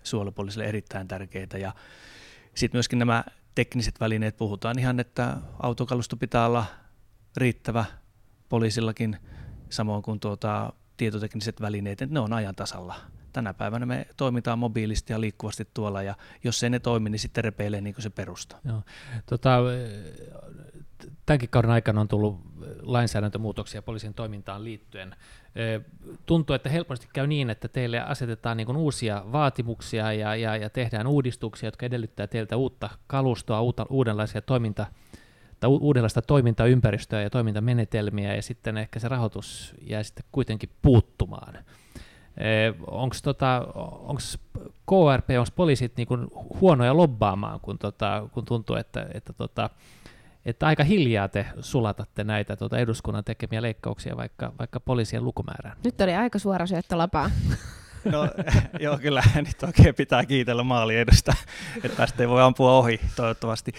suojelupoliisille 0.03 0.65
erittäin 0.65 1.09
tärkeitä. 1.09 1.59
Ja 1.59 1.73
sitten 2.55 2.77
myöskin 2.77 2.99
nämä 2.99 3.25
tekniset 3.55 4.01
välineet, 4.01 4.37
puhutaan 4.37 4.79
ihan, 4.79 5.01
että 5.01 5.37
autokalusto 5.59 6.17
pitää 6.17 6.47
olla 6.47 6.67
riittävä 7.39 7.85
poliisillakin, 8.49 9.17
samoin 9.71 10.03
kuin 10.03 10.21
tuota, 10.21 10.73
tietotekniset 10.97 11.61
välineet, 11.61 12.01
ne 12.11 12.21
on 12.21 12.33
ajan 12.33 12.55
tasalla. 12.55 12.95
Tänä 13.33 13.55
päivänä 13.55 13.87
me 13.87 14.07
toimitaan 14.17 14.59
mobiilisti 14.59 15.13
ja 15.13 15.21
liikkuvasti 15.21 15.69
tuolla, 15.75 16.03
ja 16.03 16.15
jos 16.45 16.63
ei 16.63 16.71
ne 16.71 16.79
toimi, 16.79 17.11
niin 17.11 17.19
sitten 17.19 17.45
repeilee 17.45 17.81
niin 17.81 17.95
kuin 17.95 18.03
se 18.03 18.11
perusta. 18.11 18.57
Joo. 18.65 18.83
Tota, 19.27 19.59
tämänkin 21.27 21.49
kauden 21.49 21.71
aikana 21.71 22.01
on 22.01 22.09
tullut 22.09 22.41
lainsäädäntömuutoksia 22.83 23.83
poliisin 23.83 24.15
toimintaan 24.15 24.65
liittyen. 24.65 25.17
Tuntuu, 26.27 26.55
että 26.55 26.69
helposti 26.69 27.09
käy 27.13 27.27
niin, 27.27 27.51
että 27.51 27.69
teille 27.69 28.01
asetetaan 28.01 28.57
niin 28.57 28.77
uusia 28.77 29.25
vaatimuksia 29.33 30.13
ja, 30.13 30.37
ja, 30.37 30.57
ja 30.57 30.71
tehdään 30.71 31.07
uudistuksia, 31.07 31.67
jotka 31.67 31.87
edellyttää 31.87 32.27
teiltä 32.27 32.57
uutta 32.57 32.91
kalustoa, 33.07 33.61
uutta, 33.61 33.87
uudenlaisia 33.91 34.43
toiminta, 34.43 34.87
tai 35.61 35.71
uudenlaista 35.71 36.23
toimintaympäristöä 36.23 37.23
ja 37.23 37.31
toimintamenetelmiä, 37.31 38.35
ja 38.35 38.43
sitten 38.43 38.77
ehkä 38.77 38.99
se 38.99 39.09
rahoitus 39.09 39.75
jää 39.83 40.03
sitten 40.03 40.25
kuitenkin 40.33 40.71
puuttumaan. 40.83 41.55
Onko 42.87 43.17
tota, 43.23 43.67
KRP, 44.87 45.31
onko 45.39 45.51
poliisit 45.57 45.97
niin 45.97 46.09
kuin 46.09 46.27
huonoja 46.61 46.97
lobbaamaan, 46.97 47.61
kun, 47.61 47.79
tota, 47.79 48.29
kun 48.33 48.45
tuntuu, 48.45 48.77
että, 48.77 49.07
että 49.15 49.33
tota, 49.33 49.71
että 50.47 50.67
aika 50.67 50.85
hiljaa 50.85 51.29
te 51.29 51.47
sulatatte 51.61 52.25
näitä 52.25 52.57
tuota 52.57 52.79
eduskunnan 52.79 53.25
tekemiä 53.25 53.63
leikkauksia 53.63 54.17
vaikka, 54.17 54.53
vaikka 54.59 54.81
poliisien 54.81 55.25
lukumäärään. 55.25 55.77
Nyt 55.85 56.01
oli 56.01 56.15
aika 56.15 56.39
suora 56.39 56.67
syöttö 56.67 56.99
lapaa. 56.99 57.31
No 58.05 58.29
joo, 58.85 58.99
kyllä 58.99 59.23
nyt 59.47 59.63
oikein 59.63 59.95
pitää 59.95 60.27
kiitellä 60.27 60.63
maaliedusta, 60.63 61.35
että 61.77 61.97
tästä 61.97 62.23
ei 62.23 62.29
voi 62.29 62.43
ampua 62.43 62.79
ohi 62.79 63.01
toivottavasti. 63.17 63.73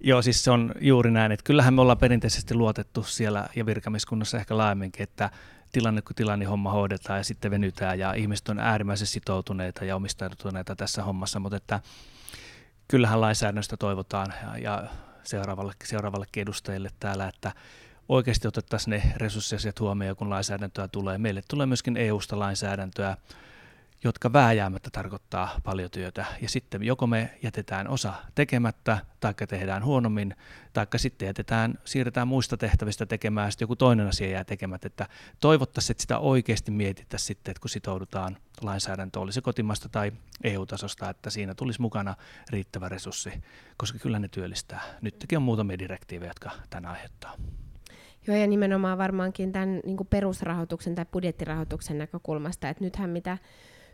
Joo, 0.00 0.22
siis 0.22 0.44
se 0.44 0.50
on 0.50 0.74
juuri 0.80 1.10
näin, 1.10 1.32
että 1.32 1.44
kyllähän 1.44 1.74
me 1.74 1.80
ollaan 1.80 1.98
perinteisesti 1.98 2.54
luotettu 2.54 3.02
siellä 3.02 3.48
ja 3.56 3.66
virkamieskunnassa 3.66 4.38
ehkä 4.38 4.56
laajemminkin, 4.56 5.02
että 5.02 5.30
tilanne 5.72 6.02
kuin 6.02 6.14
tilanne 6.14 6.44
homma 6.44 6.70
hoidetaan 6.70 7.18
ja 7.18 7.24
sitten 7.24 7.50
venytään 7.50 7.98
ja 7.98 8.12
ihmiset 8.12 8.48
on 8.48 8.58
äärimmäisen 8.58 9.06
sitoutuneita 9.06 9.84
ja 9.84 9.96
omistautuneita 9.96 10.76
tässä 10.76 11.02
hommassa, 11.02 11.40
mutta 11.40 11.56
että 11.56 11.80
kyllähän 12.88 13.20
lainsäädännöstä 13.20 13.76
toivotaan 13.76 14.32
ja, 14.42 14.58
ja 14.58 14.88
seuraavalle, 15.22 15.72
seuraavallekin 15.84 16.42
edustajille 16.42 16.90
täällä, 17.00 17.28
että 17.28 17.52
oikeasti 18.08 18.48
otettaisiin 18.48 18.90
ne 18.90 19.12
resurssiasiat 19.16 19.80
huomioon, 19.80 20.16
kun 20.16 20.30
lainsäädäntöä 20.30 20.88
tulee. 20.88 21.18
Meille 21.18 21.42
tulee 21.48 21.66
myöskin 21.66 21.96
EU-sta 21.96 22.38
lainsäädäntöä, 22.38 23.16
jotka 24.04 24.32
vääjäämättä 24.32 24.90
tarkoittaa 24.92 25.60
paljon 25.64 25.90
työtä. 25.90 26.24
Ja 26.42 26.48
sitten 26.48 26.82
joko 26.82 27.06
me 27.06 27.38
jätetään 27.42 27.88
osa 27.88 28.14
tekemättä, 28.34 28.98
tai 29.20 29.34
tehdään 29.48 29.84
huonommin, 29.84 30.36
tai 30.72 30.86
sitten 30.96 31.26
jätetään, 31.26 31.78
siirretään 31.84 32.28
muista 32.28 32.56
tehtävistä 32.56 33.06
tekemään, 33.06 33.52
sitten 33.52 33.64
joku 33.64 33.76
toinen 33.76 34.06
asia 34.06 34.28
jää 34.28 34.44
tekemättä. 34.44 34.86
Että 34.86 35.08
toivottaisiin, 35.40 35.94
että 35.94 36.02
sitä 36.02 36.18
oikeasti 36.18 36.70
mietittäisiin 36.70 37.26
sitten, 37.26 37.52
että 37.52 37.60
kun 37.60 37.70
sitoudutaan 37.70 38.36
lainsäädäntöön, 38.62 39.22
oli 39.22 39.32
se 39.32 39.40
kotimasta 39.40 39.88
tai 39.88 40.12
EU-tasosta, 40.44 41.10
että 41.10 41.30
siinä 41.30 41.54
tulisi 41.54 41.80
mukana 41.80 42.14
riittävä 42.50 42.88
resurssi, 42.88 43.32
koska 43.76 43.98
kyllä 43.98 44.18
ne 44.18 44.28
työllistää. 44.28 44.80
Nytkin 45.00 45.36
on 45.36 45.42
muutamia 45.42 45.78
direktiivejä, 45.78 46.30
jotka 46.30 46.50
tämän 46.70 46.90
aiheuttaa. 46.90 47.36
Joo, 48.26 48.36
ja 48.36 48.46
nimenomaan 48.46 48.98
varmaankin 48.98 49.52
tämän 49.52 49.80
niin 49.84 49.96
perusrahoituksen 50.10 50.94
tai 50.94 51.06
budjettirahoituksen 51.12 51.98
näkökulmasta, 51.98 52.68
että 52.68 52.84
nythän 52.84 53.10
mitä 53.10 53.38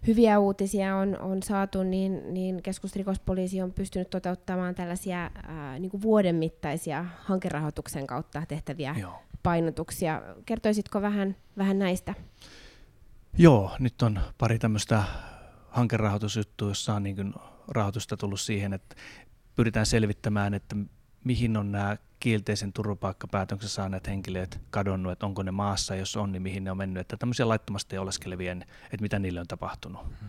hyviä 0.07 0.38
uutisia 0.38 0.97
on, 0.97 1.19
on 1.19 1.42
saatu, 1.42 1.83
niin, 1.83 2.35
niin 2.35 2.62
keskusrikospoliisi 2.62 3.62
on 3.62 3.73
pystynyt 3.73 4.11
toteuttamaan 4.11 4.75
tällaisia 4.75 5.30
ää, 5.42 5.78
niin 5.78 5.90
kuin 5.90 6.02
vuoden 6.02 6.37
mittaisia 6.37 7.04
hankerahoituksen 7.19 8.07
kautta 8.07 8.42
tehtäviä 8.49 8.95
Joo. 8.99 9.23
painotuksia. 9.42 10.23
Kertoisitko 10.47 11.02
vähän, 11.02 11.37
vähän 11.59 11.78
näistä? 11.78 12.14
Joo, 13.38 13.71
nyt 13.78 14.02
on 14.02 14.21
pari 14.38 14.59
tämmöistä 14.59 15.02
hankerahoitusjuttua, 15.69 16.69
jossa 16.69 16.95
on 16.95 17.02
niin 17.02 17.35
rahoitusta 17.69 18.16
tullut 18.16 18.40
siihen, 18.40 18.73
että 18.73 18.97
pyritään 19.57 19.87
selvittämään, 19.87 20.54
että 20.54 20.76
mihin 21.25 21.57
on 21.57 21.73
nämä 21.73 21.97
kielteisen 22.20 22.72
turvapaikkapäätöksen 22.72 23.70
saaneet 23.70 24.06
henkilöt 24.06 24.60
kadonnut, 24.70 25.12
että 25.12 25.26
onko 25.26 25.42
ne 25.42 25.50
maassa, 25.50 25.94
jos 25.94 26.16
on, 26.16 26.32
niin 26.32 26.42
mihin 26.42 26.64
ne 26.64 26.70
on 26.70 26.76
mennyt, 26.76 27.00
että 27.00 27.16
tämmöisiä 27.16 27.48
laittomasti 27.48 27.98
oleskelevien, 27.98 28.62
että 28.84 29.02
mitä 29.02 29.18
niille 29.18 29.40
on 29.40 29.46
tapahtunut. 29.46 30.08
Mm. 30.08 30.28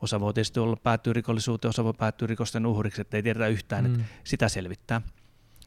Osa 0.00 0.20
voi 0.20 0.34
tietysti 0.34 0.60
olla 0.60 0.76
päättyy 0.76 1.12
rikollisuuteen, 1.12 1.70
osa 1.70 1.84
voi 1.84 1.94
päättyä 1.94 2.26
rikosten 2.26 2.66
uhriksi, 2.66 3.00
että 3.00 3.16
ei 3.16 3.22
tiedetä 3.22 3.46
yhtään, 3.46 3.84
mm. 3.84 3.94
että 3.94 4.06
sitä 4.24 4.48
selvittää. 4.48 5.00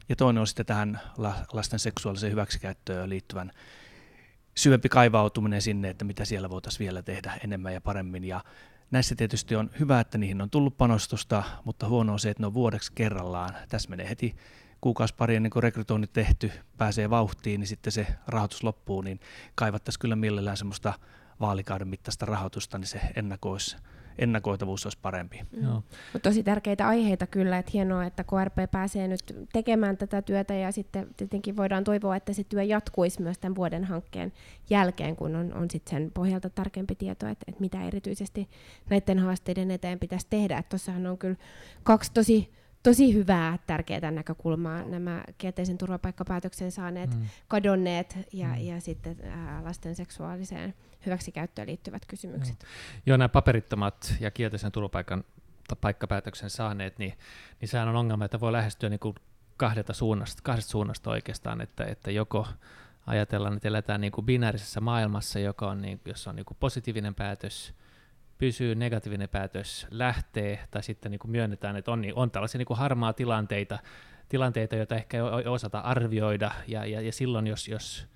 Ja 0.08 0.16
toinen 0.16 0.40
on 0.40 0.46
sitten 0.46 0.66
tähän 0.66 1.00
lasten 1.52 1.78
seksuaaliseen 1.78 2.32
hyväksikäyttöön 2.32 3.10
liittyvän 3.10 3.50
syvempi 4.54 4.88
kaivautuminen 4.88 5.62
sinne, 5.62 5.90
että 5.90 6.04
mitä 6.04 6.24
siellä 6.24 6.50
voitaisiin 6.50 6.84
vielä 6.84 7.02
tehdä 7.02 7.38
enemmän 7.44 7.74
ja 7.74 7.80
paremmin. 7.80 8.24
Ja 8.24 8.44
näissä 8.90 9.14
tietysti 9.14 9.56
on 9.56 9.70
hyvä, 9.80 10.00
että 10.00 10.18
niihin 10.18 10.42
on 10.42 10.50
tullut 10.50 10.76
panostusta, 10.76 11.42
mutta 11.64 11.88
huono 11.88 12.12
on 12.12 12.18
se, 12.18 12.30
että 12.30 12.42
ne 12.42 12.46
on 12.46 12.54
vuodeksi 12.54 12.92
kerrallaan. 12.94 13.54
Tässä 13.68 13.90
menee 13.90 14.08
heti 14.08 14.36
kuukausi 14.84 15.14
pari 15.14 15.36
ennen 15.36 15.50
kuin 15.50 15.62
rekrytoinnit 15.62 16.12
tehty, 16.12 16.52
pääsee 16.78 17.10
vauhtiin, 17.10 17.60
niin 17.60 17.68
sitten 17.68 17.92
se 17.92 18.06
rahoitus 18.26 18.64
loppuu, 18.64 19.02
niin 19.02 19.20
kaivattaisiin 19.54 20.00
kyllä 20.00 20.16
mielellään 20.16 20.56
semmoista 20.56 20.92
vaalikauden 21.40 21.88
mittaista 21.88 22.26
rahoitusta, 22.26 22.78
niin 22.78 22.86
se 22.86 23.00
ennakoisi 23.16 23.76
ennakoitavuus 24.18 24.86
olisi 24.86 24.98
parempi. 25.02 25.40
Mm. 25.52 25.64
Joo. 25.64 25.82
tosi 26.22 26.42
tärkeitä 26.42 26.88
aiheita 26.88 27.26
kyllä, 27.26 27.58
että 27.58 27.70
hienoa, 27.74 28.04
että 28.04 28.24
KRP 28.24 28.70
pääsee 28.70 29.08
nyt 29.08 29.20
tekemään 29.52 29.96
tätä 29.96 30.22
työtä 30.22 30.54
ja 30.54 30.72
sitten 30.72 31.06
tietenkin 31.16 31.56
voidaan 31.56 31.84
toivoa, 31.84 32.16
että 32.16 32.32
se 32.32 32.44
työ 32.44 32.62
jatkuisi 32.62 33.22
myös 33.22 33.38
tämän 33.38 33.56
vuoden 33.56 33.84
hankkeen 33.84 34.32
jälkeen, 34.70 35.16
kun 35.16 35.36
on, 35.36 35.54
on 35.54 35.70
sitten 35.70 35.90
sen 35.90 36.10
pohjalta 36.14 36.50
tarkempi 36.50 36.94
tieto, 36.94 37.26
että, 37.26 37.44
että 37.48 37.60
mitä 37.60 37.82
erityisesti 37.82 38.48
näiden 38.90 39.18
haasteiden 39.18 39.70
eteen 39.70 39.98
pitäisi 39.98 40.26
tehdä. 40.30 40.62
Tuossahan 40.68 41.06
on 41.06 41.18
kyllä 41.18 41.36
kaksi 41.82 42.12
tosi 42.12 42.63
tosi 42.84 43.14
hyvää, 43.14 43.58
tärkeää 43.66 44.10
näkökulmaa, 44.10 44.82
nämä 44.82 45.24
kielteisen 45.38 45.78
turvapaikkapäätöksen 45.78 46.72
saaneet 46.72 47.14
mm. 47.14 47.26
kadonneet 47.48 48.18
ja, 48.32 48.48
mm. 48.48 48.56
ja 48.56 48.80
sitten 48.80 49.16
ää, 49.24 49.64
lasten 49.64 49.94
seksuaaliseen 49.94 50.74
hyväksikäyttöön 51.06 51.68
liittyvät 51.68 52.06
kysymykset. 52.06 52.56
Joo, 52.62 52.70
Joo 53.06 53.16
nämä 53.16 53.28
paperittomat 53.28 54.14
ja 54.20 54.30
kielteisen 54.30 54.72
turvapaikan 54.72 55.24
paikkapäätöksen 55.80 56.50
saaneet, 56.50 56.98
niin, 56.98 57.18
niin 57.60 57.68
sehän 57.68 57.88
on 57.88 57.96
ongelma, 57.96 58.24
että 58.24 58.40
voi 58.40 58.52
lähestyä 58.52 58.88
niin 58.88 59.00
kuin 59.00 59.14
kahdesta 59.56 59.92
suunnasta, 59.92 60.42
kahdesta 60.42 60.70
suunnasta 60.70 61.10
oikeastaan, 61.10 61.60
että, 61.60 61.84
että 61.84 62.10
joko 62.10 62.46
ajatellaan, 63.06 63.56
että 63.56 63.68
eletään 63.68 64.00
niin 64.00 64.12
kuin 64.12 64.26
binäärisessä 64.26 64.80
maailmassa, 64.80 65.38
joka 65.38 65.70
on, 65.70 65.82
niin, 65.82 66.00
jossa 66.04 66.30
on 66.30 66.36
niin 66.36 66.46
kuin 66.46 66.56
positiivinen 66.60 67.14
päätös, 67.14 67.74
pysyy, 68.38 68.74
negatiivinen 68.74 69.28
päätös 69.28 69.86
lähtee, 69.90 70.58
tai 70.70 70.82
sitten 70.82 71.10
niin 71.10 71.18
kuin 71.18 71.30
myönnetään, 71.30 71.76
että 71.76 71.90
on, 71.90 72.00
niin 72.00 72.14
on 72.14 72.30
tällaisia 72.30 72.58
niin 72.58 72.66
kuin 72.66 72.78
harmaa 72.78 73.12
tilanteita, 73.12 73.78
tilanteita, 74.28 74.76
joita 74.76 74.94
ehkä 74.94 75.16
ei 75.16 75.48
osata 75.48 75.78
arvioida, 75.78 76.50
ja, 76.66 76.86
ja, 76.86 77.00
ja 77.00 77.12
silloin 77.12 77.46
jos, 77.46 77.68
jos, 77.68 78.06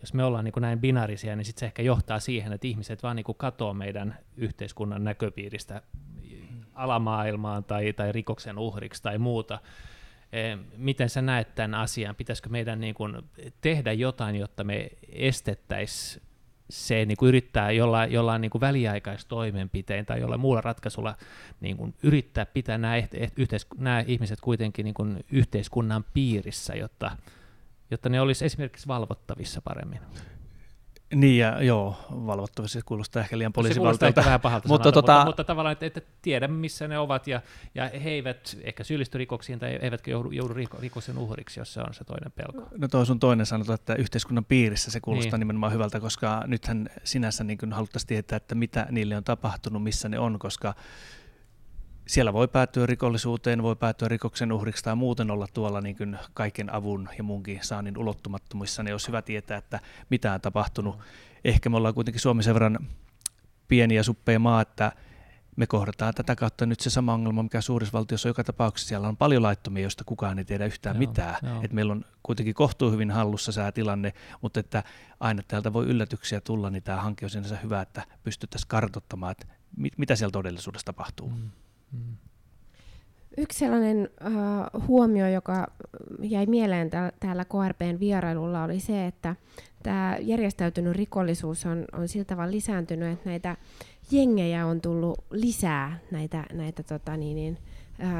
jos 0.00 0.14
me 0.14 0.24
ollaan 0.24 0.44
niin 0.44 0.52
kuin 0.52 0.62
näin 0.62 0.80
binaarisia, 0.80 1.36
niin 1.36 1.44
sit 1.44 1.58
se 1.58 1.66
ehkä 1.66 1.82
johtaa 1.82 2.20
siihen, 2.20 2.52
että 2.52 2.66
ihmiset 2.66 3.02
vaan 3.02 3.16
niin 3.16 3.24
kuin 3.24 3.76
meidän 3.76 4.18
yhteiskunnan 4.36 5.04
näköpiiristä 5.04 5.82
alamaailmaan 6.74 7.64
tai, 7.64 7.92
tai 7.92 8.12
rikoksen 8.12 8.58
uhriksi 8.58 9.02
tai 9.02 9.18
muuta. 9.18 9.58
E, 10.32 10.56
miten 10.76 11.10
sä 11.10 11.22
näet 11.22 11.54
tämän 11.54 11.74
asian? 11.74 12.16
Pitäisikö 12.16 12.48
meidän 12.48 12.80
niin 12.80 12.94
kuin 12.94 13.22
tehdä 13.60 13.92
jotain, 13.92 14.36
jotta 14.36 14.64
me 14.64 14.90
estettäisiin 15.08 16.22
se 16.70 17.04
niin 17.04 17.16
kuin 17.16 17.28
yrittää 17.28 17.70
jollain, 17.70 18.12
jollain 18.12 18.40
niin 18.40 18.50
kuin 18.50 18.60
väliaikaistoimenpiteen 18.60 20.06
tai 20.06 20.20
jollain 20.20 20.40
muulla 20.40 20.60
ratkaisulla 20.60 21.16
niin 21.60 21.76
kuin 21.76 21.94
yrittää 22.02 22.46
pitää 22.46 22.78
nämä, 22.78 22.94
yhteis- 23.36 23.66
nämä 23.78 24.04
ihmiset 24.06 24.40
kuitenkin 24.40 24.84
niin 24.84 24.94
kuin 24.94 25.24
yhteiskunnan 25.32 26.04
piirissä, 26.14 26.74
jotta, 26.74 27.16
jotta 27.90 28.08
ne 28.08 28.20
olisi 28.20 28.44
esimerkiksi 28.44 28.88
valvottavissa 28.88 29.60
paremmin. 29.60 30.00
Niin 31.14 31.38
ja 31.38 31.62
joo, 31.62 31.96
valvottavasti 32.10 32.78
se 32.78 32.82
kuulostaa 32.84 33.22
ehkä 33.22 33.38
liian 33.38 33.52
poliisivaltiolta. 33.52 34.24
Vähän 34.24 34.40
pahalta 34.40 34.68
mutta, 34.68 34.82
sanalta, 34.84 35.02
tota, 35.02 35.12
mutta, 35.12 35.26
mutta, 35.26 35.44
tavallaan, 35.44 35.72
että, 35.72 35.86
että 35.86 36.00
tiedämme 36.22 36.56
missä 36.56 36.88
ne 36.88 36.98
ovat 36.98 37.26
ja, 37.26 37.40
ja 37.74 37.90
he 38.04 38.10
eivät 38.10 38.58
ehkä 38.62 38.84
syyllisty 38.84 39.18
rikoksiin 39.18 39.58
tai 39.58 39.70
eivätkä 39.70 40.10
joudu, 40.10 40.30
joudu 40.30 40.54
rikoksen 40.80 41.18
uhriksi, 41.18 41.60
jos 41.60 41.74
se 41.74 41.80
on 41.80 41.94
se 41.94 42.04
toinen 42.04 42.32
pelko. 42.32 42.68
No 42.78 42.88
toi 42.88 43.06
sun 43.06 43.20
toinen 43.20 43.46
sanota, 43.46 43.74
että 43.74 43.94
yhteiskunnan 43.94 44.44
piirissä 44.44 44.90
se 44.90 45.00
kuulostaa 45.00 45.30
niin. 45.32 45.40
nimenomaan 45.40 45.72
hyvältä, 45.72 46.00
koska 46.00 46.42
nythän 46.46 46.88
sinänsä 47.04 47.44
niin 47.44 47.72
haluttaisiin 47.72 48.08
tietää, 48.08 48.36
että 48.36 48.54
mitä 48.54 48.86
niille 48.90 49.16
on 49.16 49.24
tapahtunut, 49.24 49.82
missä 49.82 50.08
ne 50.08 50.18
on, 50.18 50.38
koska 50.38 50.74
siellä 52.06 52.32
voi 52.32 52.48
päättyä 52.48 52.86
rikollisuuteen, 52.86 53.62
voi 53.62 53.76
päättyä 53.76 54.08
rikoksen 54.08 54.52
uhriksi 54.52 54.84
tai 54.84 54.96
muuten 54.96 55.30
olla 55.30 55.46
tuolla 55.54 55.80
niin 55.80 55.96
kuin 55.96 56.18
kaiken 56.34 56.74
avun 56.74 57.08
ja 57.18 57.24
muunkin 57.24 57.58
saannin 57.62 57.98
ulottumattomissa, 57.98 58.82
niin 58.82 58.94
olisi 58.94 59.08
hyvä 59.08 59.22
tietää, 59.22 59.58
että 59.58 59.80
mitä 60.10 60.32
on 60.32 60.40
tapahtunut. 60.40 60.98
Ehkä 61.44 61.68
me 61.68 61.76
ollaan 61.76 61.94
kuitenkin 61.94 62.20
Suomi 62.20 62.42
sen 62.42 62.54
verran 62.54 62.78
pieni 63.68 63.94
ja 63.94 64.02
suppea 64.02 64.38
maa, 64.38 64.60
että 64.60 64.92
me 65.56 65.66
kohdataan 65.66 66.14
tätä 66.14 66.36
kautta 66.36 66.66
nyt 66.66 66.80
se 66.80 66.90
sama 66.90 67.14
ongelma, 67.14 67.42
mikä 67.42 67.60
suurissa 67.60 67.92
valtiossa 67.92 68.28
on 68.28 68.30
joka 68.30 68.44
tapauksessa. 68.44 68.88
Siellä 68.88 69.08
on 69.08 69.16
paljon 69.16 69.42
laittomia, 69.42 69.82
joista 69.82 70.04
kukaan 70.04 70.38
ei 70.38 70.44
tiedä 70.44 70.66
yhtään 70.66 70.96
joo, 70.96 71.08
mitään. 71.08 71.36
Joo. 71.42 71.62
Et 71.62 71.72
meillä 71.72 71.92
on 71.92 72.04
kuitenkin 72.22 72.54
kohtuu 72.54 72.90
hyvin 72.90 73.10
hallussa 73.10 73.52
säätilanne, 73.52 74.12
mutta 74.42 74.60
että 74.60 74.82
aina 75.20 75.42
täältä 75.48 75.72
voi 75.72 75.86
yllätyksiä 75.86 76.40
tulla, 76.40 76.70
niin 76.70 76.82
tämä 76.82 77.02
hanke 77.02 77.26
on 77.26 77.30
sinänsä 77.30 77.56
hyvä, 77.62 77.80
että 77.80 78.02
pystyttäisiin 78.22 78.68
kartoittamaan, 78.68 79.32
että 79.32 79.46
mit, 79.76 79.98
mitä 79.98 80.16
siellä 80.16 80.32
todellisuudessa 80.32 80.86
tapahtuu. 80.86 81.28
Mm. 81.28 81.50
Yksi 83.36 83.58
sellainen 83.58 84.08
uh, 84.26 84.86
huomio, 84.86 85.28
joka 85.28 85.66
jäi 86.22 86.46
mieleen 86.46 86.90
täällä 87.20 87.44
KRPn 87.44 88.00
vierailulla, 88.00 88.64
oli 88.64 88.80
se, 88.80 89.06
että 89.06 89.36
tämä 89.82 90.16
järjestäytynyt 90.20 90.96
rikollisuus 90.96 91.66
on, 91.66 91.84
on 91.92 92.08
sillä 92.08 92.24
tavalla 92.24 92.50
lisääntynyt, 92.50 93.12
että 93.12 93.28
näitä 93.28 93.56
jengejä 94.10 94.66
on 94.66 94.80
tullut 94.80 95.24
lisää, 95.30 95.98
näitä, 96.10 96.46
näitä 96.52 96.82
tota 96.82 97.16
niin, 97.16 97.36
niin, 97.36 97.58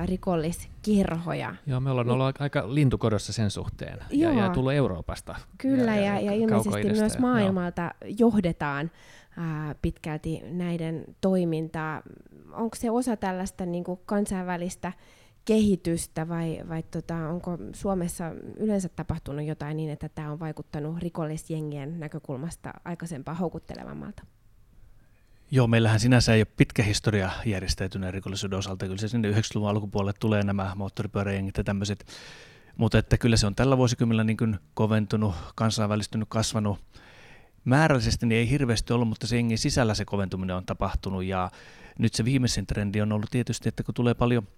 rikolliskirhoja. 0.05 1.55
Joo, 1.67 1.81
me 1.81 1.91
ollaan 1.91 2.11
ollut 2.11 2.41
aika 2.41 2.75
lintukodossa 2.75 3.33
sen 3.33 3.51
suhteen 3.51 3.99
ja, 4.11 4.33
ja 4.33 4.49
tullut 4.49 4.73
Euroopasta. 4.73 5.35
Kyllä, 5.59 5.97
ja, 5.97 6.03
ja, 6.03 6.21
ja 6.21 6.33
ilmeisesti 6.33 6.93
myös 6.93 7.19
maailmalta 7.19 7.83
joo. 8.03 8.11
johdetaan 8.19 8.91
ää, 9.37 9.75
pitkälti 9.83 10.41
näiden 10.51 11.05
toimintaa. 11.21 12.03
Onko 12.53 12.77
se 12.77 12.91
osa 12.91 13.17
tällaista 13.17 13.67
niin 13.67 13.85
kuin 13.85 14.01
kansainvälistä 14.07 14.93
kehitystä 15.45 16.29
vai, 16.29 16.61
vai 16.69 16.83
tota, 16.83 17.15
onko 17.29 17.59
Suomessa 17.73 18.25
yleensä 18.57 18.89
tapahtunut 18.89 19.47
jotain 19.47 19.77
niin, 19.77 19.91
että 19.91 20.09
tämä 20.09 20.33
on 20.33 20.41
vaikuttanut 20.41 20.99
rikollisjengien 20.99 22.01
näkökulmasta 22.01 22.73
aikaisempaa 22.85 23.35
houkuttelevammalta? 23.35 24.23
Joo, 25.51 25.67
meillähän 25.67 26.01
sinänsä 26.01 26.35
ei 26.35 26.41
ole 26.41 26.47
pitkä 26.57 26.83
historia 26.83 27.31
järjestäytyneen 27.47 28.15
rikollisuuden 28.15 28.59
osalta. 28.59 28.87
Kyllä 28.87 28.99
se 28.99 29.09
sinne 29.09 29.31
90-luvun 29.31 29.69
alkupuolelle 29.71 30.13
tulee 30.21 30.43
nämä 30.43 30.73
moottoripyöräjengit 30.77 31.57
ja 31.57 31.65
tämmöiset. 31.65 32.07
Mutta 32.77 32.99
että 32.99 33.19
kyllä 33.19 33.37
se 33.37 33.47
on 33.47 33.55
tällä 33.55 33.77
vuosikymmenellä 33.77 34.25
niin 34.25 34.59
koventunut, 34.75 35.35
kansainvälistynyt, 35.55 36.29
kasvanut 36.29 36.79
määrällisesti 37.65 38.27
niin 38.27 38.39
ei 38.39 38.51
hirveästi 38.51 38.93
ollut, 38.93 39.09
mutta 39.09 39.27
se 39.27 39.37
jengin 39.37 39.59
sisällä 39.59 39.95
se 39.95 40.05
koventuminen 40.05 40.57
on 40.57 40.67
tapahtunut 40.67 41.25
ja 41.25 41.51
nyt 41.99 42.15
se 42.15 42.25
viimeisin 42.25 42.67
trendi 42.67 43.01
on 43.01 43.13
ollut 43.13 43.31
tietysti, 43.31 43.69
että 43.69 43.83
kun 43.83 43.95
tulee 43.95 44.15
paljon 44.15 44.49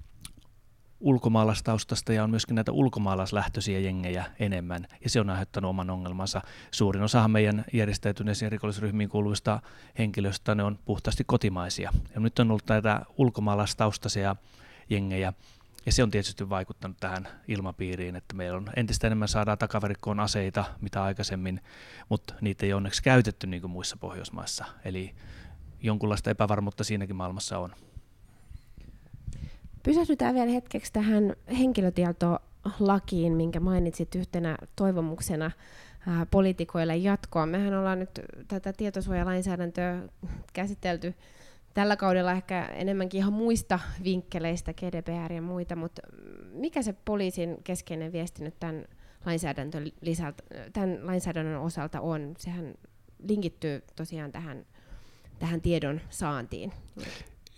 ulkomaalaistaustasta 1.01 2.13
ja 2.13 2.25
on 2.25 2.31
myöskin 2.31 2.55
näitä 2.55 2.73
ulkomaalaislähtöisiä 2.73 3.79
jengejä 3.79 4.25
enemmän, 4.39 4.87
ja 5.05 5.11
se 5.11 5.21
on 5.21 5.31
aiheuttanut 5.31 5.69
oman 5.69 5.91
ongelmansa. 5.91 6.43
Suurin 6.71 7.03
osa 7.03 7.29
meidän 7.29 7.65
järjestäytyneisiin 7.73 8.53
rikollisryhmiin 8.53 9.09
kuuluvista 9.09 9.61
henkilöistä 9.99 10.55
ne 10.55 10.63
on 10.63 10.79
puhtaasti 10.85 11.25
kotimaisia. 11.25 11.93
Ja 12.15 12.21
nyt 12.21 12.39
on 12.39 12.51
ollut 12.51 12.69
näitä 12.69 13.01
ulkomaalaistaustaisia 13.17 14.37
jengejä, 14.91 15.33
ja 15.87 15.93
se 15.93 16.03
on 16.03 16.11
tietysti 16.11 16.49
vaikuttanut 16.49 16.97
tähän 17.01 17.29
ilmapiiriin, 17.49 18.17
että 18.17 18.35
meillä 18.35 18.57
on 18.57 18.71
entistä 18.77 19.07
enemmän 19.07 19.29
saadaan 19.29 19.59
takavarikkoon 19.59 20.21
aseita, 20.21 20.65
mitä 20.81 21.03
aikaisemmin, 21.03 21.61
mutta 22.09 22.35
niitä 22.41 22.67
ei 22.67 22.73
onneksi 22.73 23.03
käytetty 23.03 23.47
niin 23.47 23.61
kuin 23.61 23.71
muissa 23.71 23.97
Pohjoismaissa. 23.97 24.65
Eli 24.85 25.15
jonkunlaista 25.83 26.31
epävarmuutta 26.31 26.85
siinäkin 26.85 27.17
maailmassa 27.17 27.59
on. 27.59 27.73
Pysähdytään 29.83 30.35
vielä 30.35 30.51
hetkeksi 30.51 30.93
tähän 30.93 31.37
henkilötietolakiin, 31.59 33.33
minkä 33.33 33.61
mainitsit 33.61 34.15
yhtenä 34.15 34.59
toivomuksena 34.77 35.51
poliitikoille 36.31 36.97
jatkoa. 36.97 37.47
Mehän 37.47 37.75
ollaan 37.75 37.99
nyt 37.99 38.21
tätä 38.49 38.73
tietosuojalainsäädäntöä 38.73 40.03
käsitelty 40.53 41.15
tällä 41.77 41.97
kaudella 41.97 42.33
ehkä 42.33 42.65
enemmänkin 42.65 43.19
ihan 43.19 43.33
muista 43.33 43.79
vinkkeleistä, 44.05 44.73
GDPR 44.73 45.33
ja 45.33 45.43
muita, 45.43 45.77
mutta 45.77 46.03
mikä 46.53 46.83
se 46.83 46.93
poliisin 46.93 47.57
keskeinen 47.65 48.13
viesti 48.13 48.45
nyt 48.45 48.55
tämän, 48.61 48.85
lainsäädäntö 49.27 49.81
lisältä, 50.01 50.43
tämän 50.73 51.07
lainsäädännön 51.07 51.61
osalta 51.61 52.01
on? 52.01 52.35
Sehän 52.39 52.75
linkittyy 53.29 53.83
tosiaan 53.97 54.33
tähän, 54.33 54.67
tähän 55.39 55.61
tiedon 55.61 56.01
saantiin. 56.11 56.73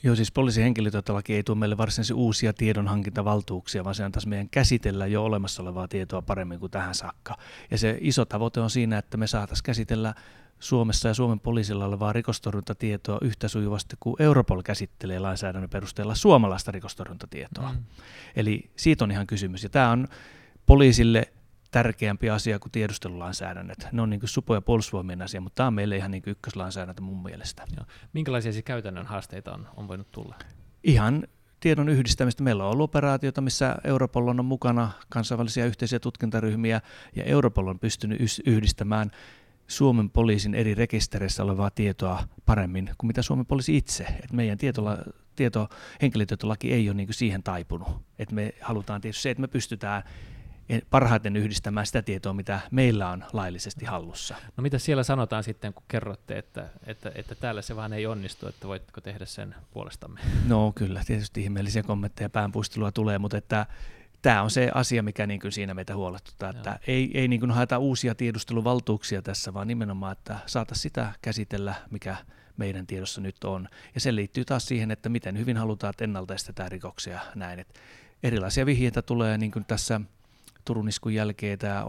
Joo, 0.02 0.16
siis 0.16 0.33
poliisin 0.33 0.64
henkilötietolaki 0.64 1.35
ei 1.35 1.42
tuo 1.42 1.54
meille 1.54 1.76
varsinaisia 1.76 2.16
uusia 2.16 2.52
tiedonhankintavaltuuksia, 2.52 3.85
vaan 3.85 3.94
se 3.94 4.04
antaisi 4.04 4.28
meidän 4.28 4.48
käsitellä 4.48 5.07
jo 5.07 5.24
olemassa 5.24 5.62
olevaa 5.62 5.88
tietoa 5.88 6.22
paremmin 6.22 6.61
kuin 6.61 6.70
tähän 6.70 6.94
saakka. 6.94 7.37
Ja 7.70 7.78
se 7.78 7.98
iso 8.00 8.24
tavoite 8.24 8.61
on 8.61 8.70
siinä, 8.70 8.98
että 8.98 9.16
me 9.16 9.26
saataisiin 9.26 9.64
käsitellä 9.64 10.14
Suomessa 10.59 11.09
ja 11.09 11.14
Suomen 11.14 11.40
poliisilla 11.40 11.85
olevaa 11.85 12.12
rikostorjuntatietoa 12.12 13.18
yhtä 13.23 13.49
sujuvasti 13.49 13.97
kuin 14.01 14.16
Europol 14.18 14.62
käsittelee 14.62 15.18
lainsäädännön 15.18 15.71
perusteella 15.71 16.14
suomalaista 16.14 16.73
rikostorjuntatietoa. 16.73 17.73
Mm. 17.73 17.85
Eli 18.37 18.71
siitä 18.77 19.05
on 19.05 19.11
ihan 19.11 19.27
kysymys. 19.27 19.62
Ja 19.62 19.68
tämä 19.68 19.90
on 19.90 20.09
poliisille 20.66 21.33
tärkeämpi 21.71 22.31
asia 22.31 22.59
kuin 22.59 22.73
tiedustelulainsäädännöt. 22.73 23.88
Ne 23.92 24.03
on 24.03 24.11
niin 24.11 24.21
kuin 24.21 24.31
supo- 24.31 24.55
ja 24.55 24.61
puolustusvoimien 24.61 25.23
asia, 25.23 25.40
mutta 25.40 25.57
tämä 25.57 25.66
on 25.66 25.75
meille 25.75 25.97
ihan 25.97 26.11
niin 26.11 26.23
kuin 26.23 26.33
ykköslainsäädäntö 26.33 27.03
mun 27.03 27.23
mielestä. 27.23 27.64
Joo. 27.77 27.87
Minkälaisia 28.12 28.53
siis 28.53 28.64
käytännön 28.64 29.07
haasteita 29.07 29.55
on, 29.55 29.68
on 29.77 29.88
voinut 29.88 30.12
tulla? 30.12 30.35
Ihan 30.85 31.27
tiedon 31.61 31.88
yhdistämistä. 31.88 32.42
Meillä 32.42 32.64
on 32.64 32.71
ollut 32.71 32.85
operaatiota, 32.85 33.40
missä 33.40 33.77
Europol 33.85 34.29
on 34.29 34.44
mukana, 34.44 34.90
kansainvälisiä 35.09 35.66
yhteisiä 35.66 36.01
tutkintaryhmiä, 36.01 36.81
ja 37.16 37.25
Europol 37.25 37.66
on 37.66 37.79
pystynyt 37.79 38.21
yhdistämään 38.47 39.11
Suomen 39.68 40.11
poliisin 40.11 40.54
eri 40.54 40.74
rekistereissä 40.74 41.42
olevaa 41.42 41.70
tietoa 41.70 42.24
paremmin 42.46 42.90
kuin 42.98 43.07
mitä 43.09 43.22
Suomen 43.22 43.46
poliisi 43.46 43.76
itse. 43.76 44.04
Et 44.04 44.33
meidän 44.33 44.59
tietola, 44.59 44.98
tieto, 45.37 45.68
henkilötietolaki 46.02 46.72
ei 46.72 46.88
ole 46.88 46.96
niin 46.96 47.14
siihen 47.14 47.42
taipunut. 47.42 47.88
Et 48.18 48.33
me 48.33 48.54
halutaan 48.61 49.00
tietysti 49.00 49.22
se, 49.22 49.31
että 49.31 49.40
me 49.40 49.48
pystytään 49.48 50.02
parhaiten 50.90 51.37
yhdistämään 51.37 51.87
sitä 51.87 52.02
tietoa, 52.02 52.33
mitä 52.33 52.61
meillä 52.70 53.11
on 53.11 53.24
laillisesti 53.33 53.85
hallussa. 53.85 54.35
No 54.57 54.62
mitä 54.62 54.78
siellä 54.78 55.02
sanotaan 55.02 55.44
sitten, 55.44 55.74
kun 55.74 55.85
kerrotte, 55.88 56.38
että, 56.38 56.68
että, 56.87 57.12
että 57.14 57.35
täällä 57.35 57.62
se 57.62 57.76
vaan 57.76 57.92
ei 57.92 58.07
onnistu, 58.07 58.48
että 58.48 58.68
voitteko 58.68 59.00
tehdä 59.00 59.26
sen 59.26 59.54
puolestamme? 59.70 60.20
No 60.46 60.72
kyllä, 60.74 61.02
tietysti 61.07 61.42
ihmeellisiä 61.42 61.83
kommentteja 61.83 62.31
päänpuistelua 62.31 62.92
tulee, 62.92 63.18
mutta 63.18 63.37
että 63.37 63.66
tämä 64.22 64.42
on 64.42 64.50
se 64.50 64.70
asia, 64.74 65.02
mikä 65.02 65.26
niin 65.26 65.40
kuin 65.40 65.52
siinä 65.52 65.74
meitä 65.74 65.96
huolestuttaa, 65.96 66.50
että 66.50 66.70
Joo. 66.70 66.78
ei, 66.87 67.11
ei 67.14 67.28
niin 67.28 67.40
kuin 67.40 67.50
haeta 67.50 67.78
uusia 67.78 68.14
tiedusteluvaltuuksia 68.14 69.22
tässä, 69.22 69.54
vaan 69.54 69.68
nimenomaan, 69.68 70.12
että 70.12 70.38
saataisiin 70.46 70.83
sitä 70.83 71.12
käsitellä, 71.22 71.74
mikä 71.90 72.16
meidän 72.57 72.87
tiedossa 72.87 73.20
nyt 73.20 73.44
on. 73.44 73.68
Ja 73.94 74.00
se 74.00 74.14
liittyy 74.14 74.44
taas 74.44 74.66
siihen, 74.66 74.90
että 74.90 75.09
miten 75.09 75.38
hyvin 75.38 75.57
halutaan, 75.57 75.90
että 75.90 76.04
ennaltaestetään 76.04 76.72
rikoksia 76.72 77.20
näin. 77.35 77.59
Että 77.59 77.81
erilaisia 78.22 78.66
vihjeitä 78.66 79.02
tulee, 79.02 79.38
niin 79.38 79.52
kuin 79.52 79.64
tässä 79.64 80.00
Turun 80.64 80.88
iskun 80.88 81.14
jälkeen 81.14 81.59
tämä 81.59 81.85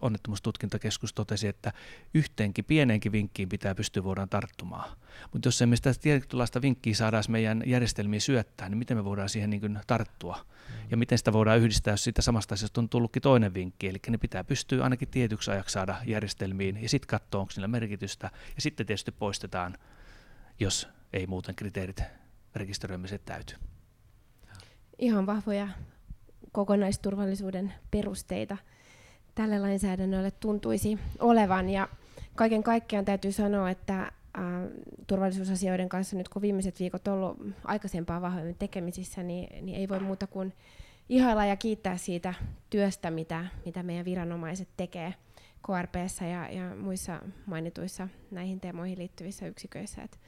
onnettomuustutkintakeskus 0.00 1.14
totesi, 1.14 1.48
että 1.48 1.72
yhteenkin 2.14 2.64
pieneenkin 2.64 3.12
vinkkiin 3.12 3.48
pitää 3.48 3.74
pystyä 3.74 4.04
voidaan 4.04 4.28
tarttumaan. 4.28 4.96
Mutta 5.32 5.48
jos 5.48 5.62
emme 5.62 5.76
sitä 5.76 5.94
tietynlaista 5.94 6.62
vinkkiä 6.62 6.94
saadaan 6.94 7.24
meidän 7.28 7.62
järjestelmiin 7.66 8.20
syöttää, 8.20 8.68
niin 8.68 8.78
miten 8.78 8.96
me 8.96 9.04
voidaan 9.04 9.28
siihen 9.28 9.50
niin 9.50 9.78
tarttua? 9.86 10.36
Mm. 10.36 10.74
Ja 10.90 10.96
miten 10.96 11.18
sitä 11.18 11.32
voidaan 11.32 11.58
yhdistää, 11.58 11.92
jos 11.92 12.04
siitä 12.04 12.22
samasta 12.22 12.54
asiasta 12.54 12.80
on 12.80 12.88
tullutkin 12.88 13.22
toinen 13.22 13.54
vinkki. 13.54 13.88
Eli 13.88 13.98
ne 14.08 14.18
pitää 14.18 14.44
pystyä 14.44 14.84
ainakin 14.84 15.08
tietyksi 15.08 15.50
ajaksi 15.50 15.72
saada 15.72 15.96
järjestelmiin 16.06 16.82
ja 16.82 16.88
sitten 16.88 17.08
katsoa, 17.08 17.40
onko 17.40 17.52
niillä 17.56 17.68
merkitystä. 17.68 18.30
Ja 18.54 18.62
sitten 18.62 18.86
tietysti 18.86 19.12
poistetaan, 19.12 19.78
jos 20.60 20.88
ei 21.12 21.26
muuten 21.26 21.54
kriteerit 21.54 22.02
rekisteröimiset 22.54 23.24
täyty. 23.24 23.54
Ihan 24.98 25.26
vahvoja 25.26 25.68
kokonaisturvallisuuden 26.52 27.74
perusteita 27.90 28.56
tälle 29.36 29.58
lainsäädännölle 29.58 30.30
tuntuisi 30.30 30.98
olevan. 31.18 31.70
Ja 31.70 31.88
kaiken 32.34 32.62
kaikkiaan 32.62 33.04
täytyy 33.04 33.32
sanoa, 33.32 33.70
että 33.70 34.12
turvallisuusasioiden 35.06 35.88
kanssa 35.88 36.16
nyt 36.16 36.28
kun 36.28 36.42
viimeiset 36.42 36.80
viikot 36.80 37.08
ollut 37.08 37.38
aikaisempaa 37.64 38.20
vahvemmin 38.20 38.56
tekemisissä, 38.58 39.22
niin, 39.22 39.66
niin 39.66 39.78
ei 39.78 39.88
voi 39.88 40.00
muuta 40.00 40.26
kuin 40.26 40.52
ihailla 41.08 41.44
ja 41.44 41.56
kiittää 41.56 41.96
siitä 41.96 42.34
työstä, 42.70 43.10
mitä, 43.10 43.46
mitä 43.64 43.82
meidän 43.82 44.04
viranomaiset 44.04 44.68
tekee 44.76 45.14
KRPssä 45.66 46.26
ja, 46.26 46.48
ja 46.48 46.76
muissa 46.76 47.20
mainituissa 47.46 48.08
näihin 48.30 48.60
teemoihin 48.60 48.98
liittyvissä 48.98 49.46
yksiköissä. 49.46 50.02
Et 50.02 50.20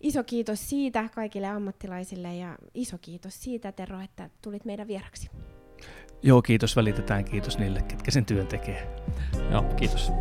iso 0.00 0.24
kiitos 0.24 0.68
siitä 0.68 1.08
kaikille 1.14 1.46
ammattilaisille 1.46 2.36
ja 2.36 2.58
iso 2.74 2.98
kiitos 2.98 3.42
siitä, 3.42 3.72
Tero, 3.72 4.00
että 4.00 4.30
tulit 4.42 4.64
meidän 4.64 4.88
vieraksi. 4.88 5.30
Joo, 6.24 6.42
kiitos 6.42 6.76
välitetään. 6.76 7.24
Kiitos 7.24 7.58
niille, 7.58 7.82
ketkä 7.82 8.10
sen 8.10 8.24
työn 8.26 8.46
tekee. 8.46 8.96
Joo, 9.50 9.62
kiitos. 9.62 10.12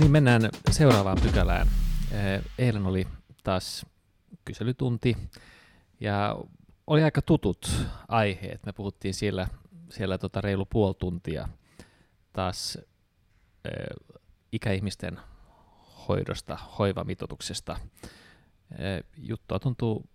Niin 0.00 0.10
mennään 0.10 0.48
seuraavaan 0.70 1.18
pykälään. 1.22 1.66
Eilen 2.58 2.86
oli 2.86 3.06
taas 3.44 3.86
kyselytunti 4.44 5.16
ja 6.00 6.36
oli 6.86 7.02
aika 7.02 7.22
tutut 7.22 7.86
aiheet. 8.08 8.66
Me 8.66 8.72
puhuttiin 8.72 9.14
siellä, 9.14 9.48
siellä 9.90 10.18
tota 10.18 10.40
reilu 10.40 10.66
puoli 10.66 10.94
tuntia 10.98 11.48
taas 12.32 12.78
ikäihmisten 14.52 15.20
hoidosta, 16.08 16.58
hoivamitoituksesta. 16.78 17.76
Juttua 19.16 19.58
tuntuu 19.58 20.06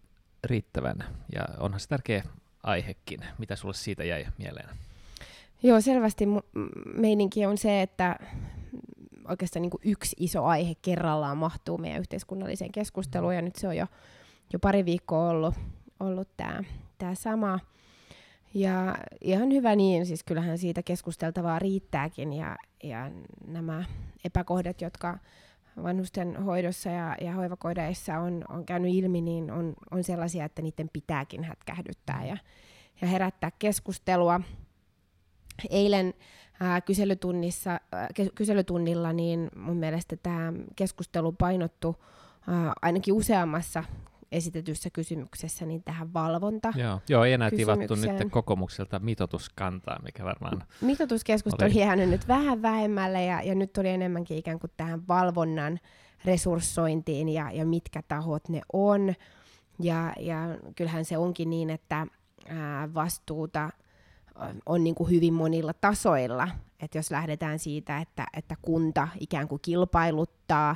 riittävän 0.44 0.98
ja 1.36 1.46
onhan 1.58 1.80
se 1.80 1.88
tärkeä 1.88 2.24
aihekin. 2.64 3.20
Mitä 3.38 3.56
sulle 3.56 3.74
siitä 3.74 4.04
jäi 4.04 4.28
mieleen? 4.38 4.70
Joo, 5.64 5.82
selvästi 5.82 6.26
meininki 6.96 7.46
on 7.46 7.58
se, 7.58 7.82
että 7.82 8.16
oikeastaan 9.28 9.62
niin 9.62 9.70
kuin 9.72 9.82
yksi 9.86 10.16
iso 10.20 10.46
aihe 10.46 10.76
kerrallaan 10.82 11.38
mahtuu 11.38 11.78
meidän 11.78 12.00
yhteiskunnalliseen 12.00 12.72
keskusteluun, 12.72 13.36
ja 13.36 13.42
nyt 13.42 13.56
se 13.56 13.68
on 13.68 13.78
jo, 13.78 13.86
jo 14.54 14.60
pari 14.60 14.86
viikkoa 14.86 15.30
ollut, 15.30 15.56
ollut 16.00 16.28
tämä 16.38 16.64
tää 16.98 17.16
sama. 17.16 17.60
Ja 18.54 18.96
ihan 19.22 19.52
hyvä 19.52 19.76
niin, 19.76 20.06
siis 20.06 20.24
kyllähän 20.24 20.58
siitä 20.58 20.84
keskusteltavaa 20.84 21.60
riittääkin, 21.60 22.34
ja, 22.34 22.56
ja 22.84 23.12
nämä 23.48 23.84
epäkohdat, 24.24 24.82
jotka 24.82 25.20
vanhusten 25.84 26.44
hoidossa 26.44 26.90
ja, 26.90 27.16
ja 27.22 27.32
hoivakodeissa 27.32 28.20
on, 28.20 28.46
on 28.50 28.66
käynyt 28.66 28.94
ilmi, 28.94 29.22
niin 29.22 29.52
on, 29.52 29.74
on 29.92 30.04
sellaisia, 30.04 30.46
että 30.46 30.62
niiden 30.62 30.90
pitääkin 30.94 31.44
hätkähdyttää 31.44 32.26
ja, 32.26 32.38
ja 33.02 33.08
herättää 33.08 33.52
keskustelua. 33.60 34.42
Eilen 35.70 36.14
ää, 36.60 36.82
kyselytunnissa, 36.82 37.80
ää, 37.92 38.08
kyselytunnilla 38.36 39.14
niin 39.14 39.50
mun 39.56 39.78
mielestä 39.78 40.16
tämä 40.24 40.54
keskustelu 40.76 41.32
painottu 41.32 42.04
ainakin 42.82 43.14
useammassa 43.14 43.84
esitetyssä 44.32 44.90
kysymyksessä 44.90 45.66
niin 45.66 45.84
tähän 45.84 46.14
valvonta. 46.14 46.74
Joo, 46.76 47.00
Joo 47.10 47.24
ei 47.24 47.34
enää 47.34 47.50
tivattu 47.50 47.96
nyt 47.96 48.32
kokoomukselta 48.32 49.00
mitoituskantaa, 49.00 50.00
mikä 50.04 50.24
varmaan 50.24 50.64
Mitoituskeskustelu 50.82 51.72
oli 51.72 51.80
jäänyt 51.80 52.10
nyt 52.10 52.28
vähän 52.28 52.62
vähemmälle 52.62 53.26
ja, 53.26 53.42
ja 53.42 53.56
nyt 53.56 53.74
tuli 53.74 53.90
enemmänkin 53.90 54.38
ikään 54.38 54.60
kuin 54.60 54.72
tähän 54.78 55.08
valvonnan 55.08 55.80
resurssointiin 56.26 57.30
ja, 57.30 57.52
ja 57.52 57.66
mitkä 57.66 58.02
tahot 58.08 58.50
ne 58.50 58.62
on. 58.74 59.14
Ja, 59.80 60.14
ja 60.20 60.38
kyllähän 60.76 61.06
se 61.06 61.18
onkin 61.18 61.50
niin, 61.50 61.70
että 61.70 62.08
ää, 62.48 62.94
vastuuta 62.94 63.70
on 64.66 64.84
niin 64.84 64.96
kuin 64.96 65.10
hyvin 65.10 65.34
monilla 65.34 65.74
tasoilla. 65.74 66.48
että 66.80 66.98
jos 66.98 67.12
lähdetään 67.12 67.60
siitä, 67.60 67.98
että, 67.98 68.26
että 68.38 68.56
kunta 68.62 69.08
ikään 69.20 69.48
kuin 69.48 69.62
kilpailuttaa 69.62 70.76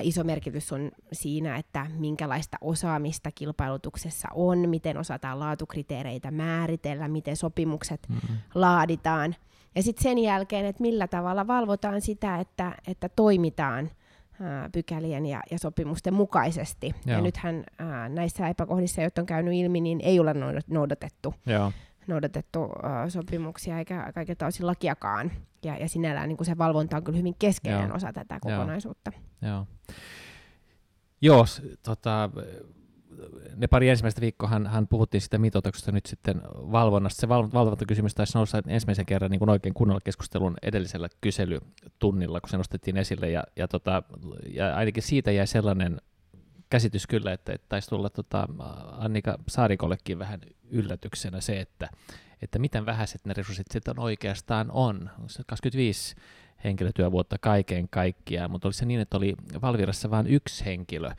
iso 0.00 0.24
merkitys 0.24 0.72
on 0.72 0.90
siinä, 1.12 1.56
että 1.56 1.86
minkälaista 1.98 2.56
osaamista 2.60 3.30
kilpailutuksessa 3.34 4.28
on, 4.34 4.68
miten 4.68 4.98
osataan 4.98 5.40
laatukriteereitä 5.40 6.30
määritellä, 6.30 7.08
miten 7.08 7.36
sopimukset 7.36 8.00
mm-hmm. 8.08 8.36
laaditaan. 8.54 9.36
Ja 9.74 9.82
sitten 9.82 10.02
sen 10.02 10.18
jälkeen, 10.18 10.66
että 10.66 10.82
millä 10.82 11.08
tavalla 11.08 11.46
valvotaan 11.46 12.00
sitä, 12.00 12.38
että, 12.38 12.74
että 12.86 13.08
toimitaan 13.08 13.90
ää, 14.40 14.70
pykälien 14.72 15.26
ja, 15.26 15.40
ja 15.50 15.58
sopimusten 15.58 16.14
mukaisesti. 16.14 16.94
Joo. 17.06 17.16
Ja 17.16 17.20
nythän 17.22 17.64
ää, 17.78 18.08
näissä 18.08 18.48
epäkohdissa, 18.48 19.02
joita 19.02 19.22
on 19.22 19.26
käynyt 19.26 19.54
ilmi, 19.54 19.80
niin 19.80 20.00
ei 20.00 20.20
ole 20.20 20.34
noudatettu. 20.68 21.34
Joo 21.46 21.72
noudatettu 22.08 22.62
uh, 22.62 22.70
sopimuksia 23.08 23.78
eikä 23.78 24.12
kaikilta 24.14 24.46
osin 24.46 24.66
lakiakaan. 24.66 25.32
Ja, 25.64 25.76
ja 25.76 25.88
sinällään 25.88 26.28
niin 26.28 26.44
se 26.44 26.58
valvonta 26.58 26.96
on 26.96 27.04
kyllä 27.04 27.18
hyvin 27.18 27.34
keskeinen 27.38 27.88
Joo. 27.88 27.96
osa 27.96 28.12
tätä 28.12 28.38
kokonaisuutta. 28.40 29.12
Joo, 29.42 29.66
Joo 31.20 31.44
tota, 31.82 32.30
ne 33.56 33.66
pari 33.66 33.88
ensimmäistä 33.88 34.20
viikkoa 34.20 34.48
hän, 34.48 34.66
hän 34.66 34.88
puhuttiin 34.88 35.20
sitä 35.20 35.38
mitoituksesta 35.38 35.92
nyt 35.92 36.06
sitten 36.06 36.42
valvonnasta. 36.52 37.20
Se 37.20 37.28
val, 37.28 37.48
valvontakysymys 37.52 38.14
taisi 38.14 38.38
nousta 38.38 38.62
ensimmäisen 38.66 39.06
kerran 39.06 39.30
niin 39.30 39.38
kuin 39.38 39.50
oikein 39.50 39.74
kunnolla 39.74 40.00
keskustelun 40.04 40.56
edellisellä 40.62 41.08
kyselytunnilla, 41.20 42.40
kun 42.40 42.50
se 42.50 42.56
nostettiin 42.56 42.96
esille. 42.96 43.30
Ja, 43.30 43.44
ja, 43.56 43.68
tota, 43.68 44.02
ja 44.54 44.76
ainakin 44.76 45.02
siitä 45.02 45.30
jäi 45.30 45.46
sellainen 45.46 46.00
käsitys 46.70 47.06
kyllä, 47.06 47.32
että, 47.32 47.52
että 47.52 47.66
taisi 47.68 47.88
tulla 47.88 48.10
tota, 48.10 48.48
Annika 48.92 49.38
Saarikollekin 49.48 50.18
vähän 50.18 50.40
yllätyksenä 50.70 51.40
se, 51.40 51.60
että, 51.60 51.88
että 52.42 52.58
miten 52.58 52.86
vähäiset 52.86 53.24
ne 53.24 53.34
resurssit 53.34 53.66
sitten 53.72 53.98
oikeastaan 53.98 54.70
on. 54.70 55.10
25 55.46 56.16
henkilötyövuotta 56.64 57.38
kaiken 57.38 57.88
kaikkiaan, 57.88 58.50
mutta 58.50 58.68
oli 58.68 58.74
se 58.74 58.86
niin, 58.86 59.00
että 59.00 59.16
oli 59.16 59.34
Valvirassa 59.62 60.10
vain 60.10 60.26
yksi 60.26 60.64
henkilö, 60.64 61.10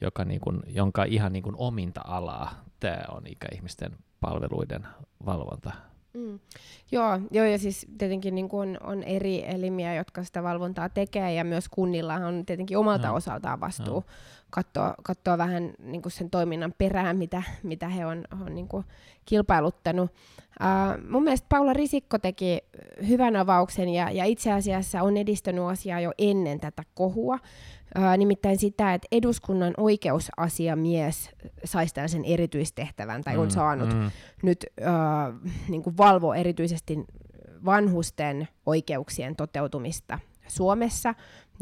joka 0.00 0.24
niin 0.24 0.40
kuin, 0.40 0.62
jonka 0.66 1.04
ihan 1.04 1.32
niin 1.32 1.42
kuin 1.42 1.56
ominta 1.58 2.00
alaa 2.04 2.64
tämä 2.80 3.02
on 3.08 3.26
ikäihmisten 3.26 3.96
palveluiden 4.20 4.86
valvonta. 5.26 5.87
Mm. 6.14 6.40
Joo, 6.92 7.20
joo, 7.30 7.44
ja 7.44 7.58
siis 7.58 7.86
tietenkin 7.98 8.34
niin 8.34 8.48
kuin 8.48 8.68
on, 8.68 8.86
on 8.92 9.02
eri 9.02 9.44
elimiä, 9.46 9.94
jotka 9.94 10.24
sitä 10.24 10.42
valvontaa 10.42 10.88
tekee, 10.88 11.34
ja 11.34 11.44
myös 11.44 11.68
kunnilla 11.68 12.14
on 12.14 12.46
tietenkin 12.46 12.78
omalta 12.78 13.08
no. 13.08 13.14
osaltaan 13.14 13.60
vastuu 13.60 14.00
no. 14.00 14.04
katsoa, 14.50 14.94
katsoa 15.02 15.38
vähän 15.38 15.72
niin 15.78 16.02
kuin 16.02 16.12
sen 16.12 16.30
toiminnan 16.30 16.74
perään, 16.78 17.16
mitä, 17.16 17.42
mitä 17.62 17.88
he 17.88 18.06
on, 18.06 18.24
on 18.46 18.54
niin 18.54 18.68
kuin 18.68 18.84
kilpailuttanut. 19.24 20.10
Uh, 20.60 21.10
mun 21.10 21.24
mielestä 21.24 21.46
Paula 21.48 21.72
Risikko 21.72 22.18
teki 22.18 22.58
hyvän 23.08 23.36
avauksen, 23.36 23.88
ja, 23.88 24.10
ja 24.10 24.24
itse 24.24 24.52
asiassa 24.52 25.02
on 25.02 25.16
edistänyt 25.16 25.64
asiaa 25.64 26.00
jo 26.00 26.12
ennen 26.18 26.60
tätä 26.60 26.82
kohua. 26.94 27.38
Nimittäin 28.16 28.58
sitä, 28.58 28.94
että 28.94 29.08
eduskunnan 29.12 29.74
oikeusasiamies 29.76 31.30
saisi 31.64 31.94
tällaisen 31.94 32.24
erityistehtävän, 32.24 33.22
tai 33.22 33.34
mm, 33.34 33.40
on 33.40 33.50
saanut 33.50 33.94
mm. 33.94 34.10
nyt 34.42 34.66
uh, 34.80 35.50
niin 35.68 35.82
kuin 35.82 35.96
valvo 35.96 36.34
erityisesti 36.34 36.98
vanhusten 37.64 38.48
oikeuksien 38.66 39.36
toteutumista 39.36 40.18
Suomessa, 40.48 41.14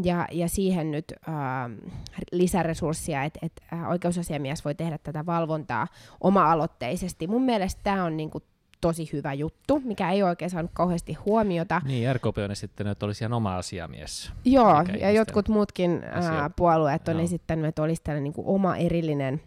ja, 0.03 0.29
ja 0.33 0.49
siihen 0.49 0.91
nyt 0.91 1.05
uh, 1.29 1.93
lisäresurssia, 2.33 3.25
että 3.25 3.39
et, 3.43 3.53
uh, 3.73 3.89
oikeusasiamies 3.89 4.65
voi 4.65 4.75
tehdä 4.75 4.99
tätä 4.99 5.27
valvontaa 5.27 5.87
oma-aloitteisesti. 6.21 7.27
Mun 7.27 7.43
mielestä 7.43 7.81
tämä 7.85 8.05
on 8.05 8.17
niinku 8.17 8.43
tosi 8.89 9.11
hyvä 9.13 9.35
juttu, 9.35 9.81
mikä 9.85 10.11
ei 10.11 10.23
oikein 10.23 10.51
saanut 10.51 10.71
kauheasti 10.75 11.13
huomiota. 11.13 11.83
Niin, 11.85 12.15
RKP 12.15 12.39
on 12.45 12.51
esittänyt, 12.51 12.91
että 12.91 13.07
olisi 13.07 13.25
ihan 13.25 13.33
oma 13.33 13.57
asiamies. 13.57 14.33
Joo, 14.45 14.85
ja 15.01 15.11
jotkut 15.11 15.49
muutkin 15.49 16.03
ää, 16.05 16.51
puolueet 16.57 17.09
on 17.09 17.15
Joo. 17.15 17.25
esittänyt, 17.25 17.67
että 17.67 17.83
olisi 17.83 18.03
tällainen 18.03 18.25
niin 18.25 18.33
kuin 18.33 18.47
oma 18.47 18.77
erillinen 18.77 19.41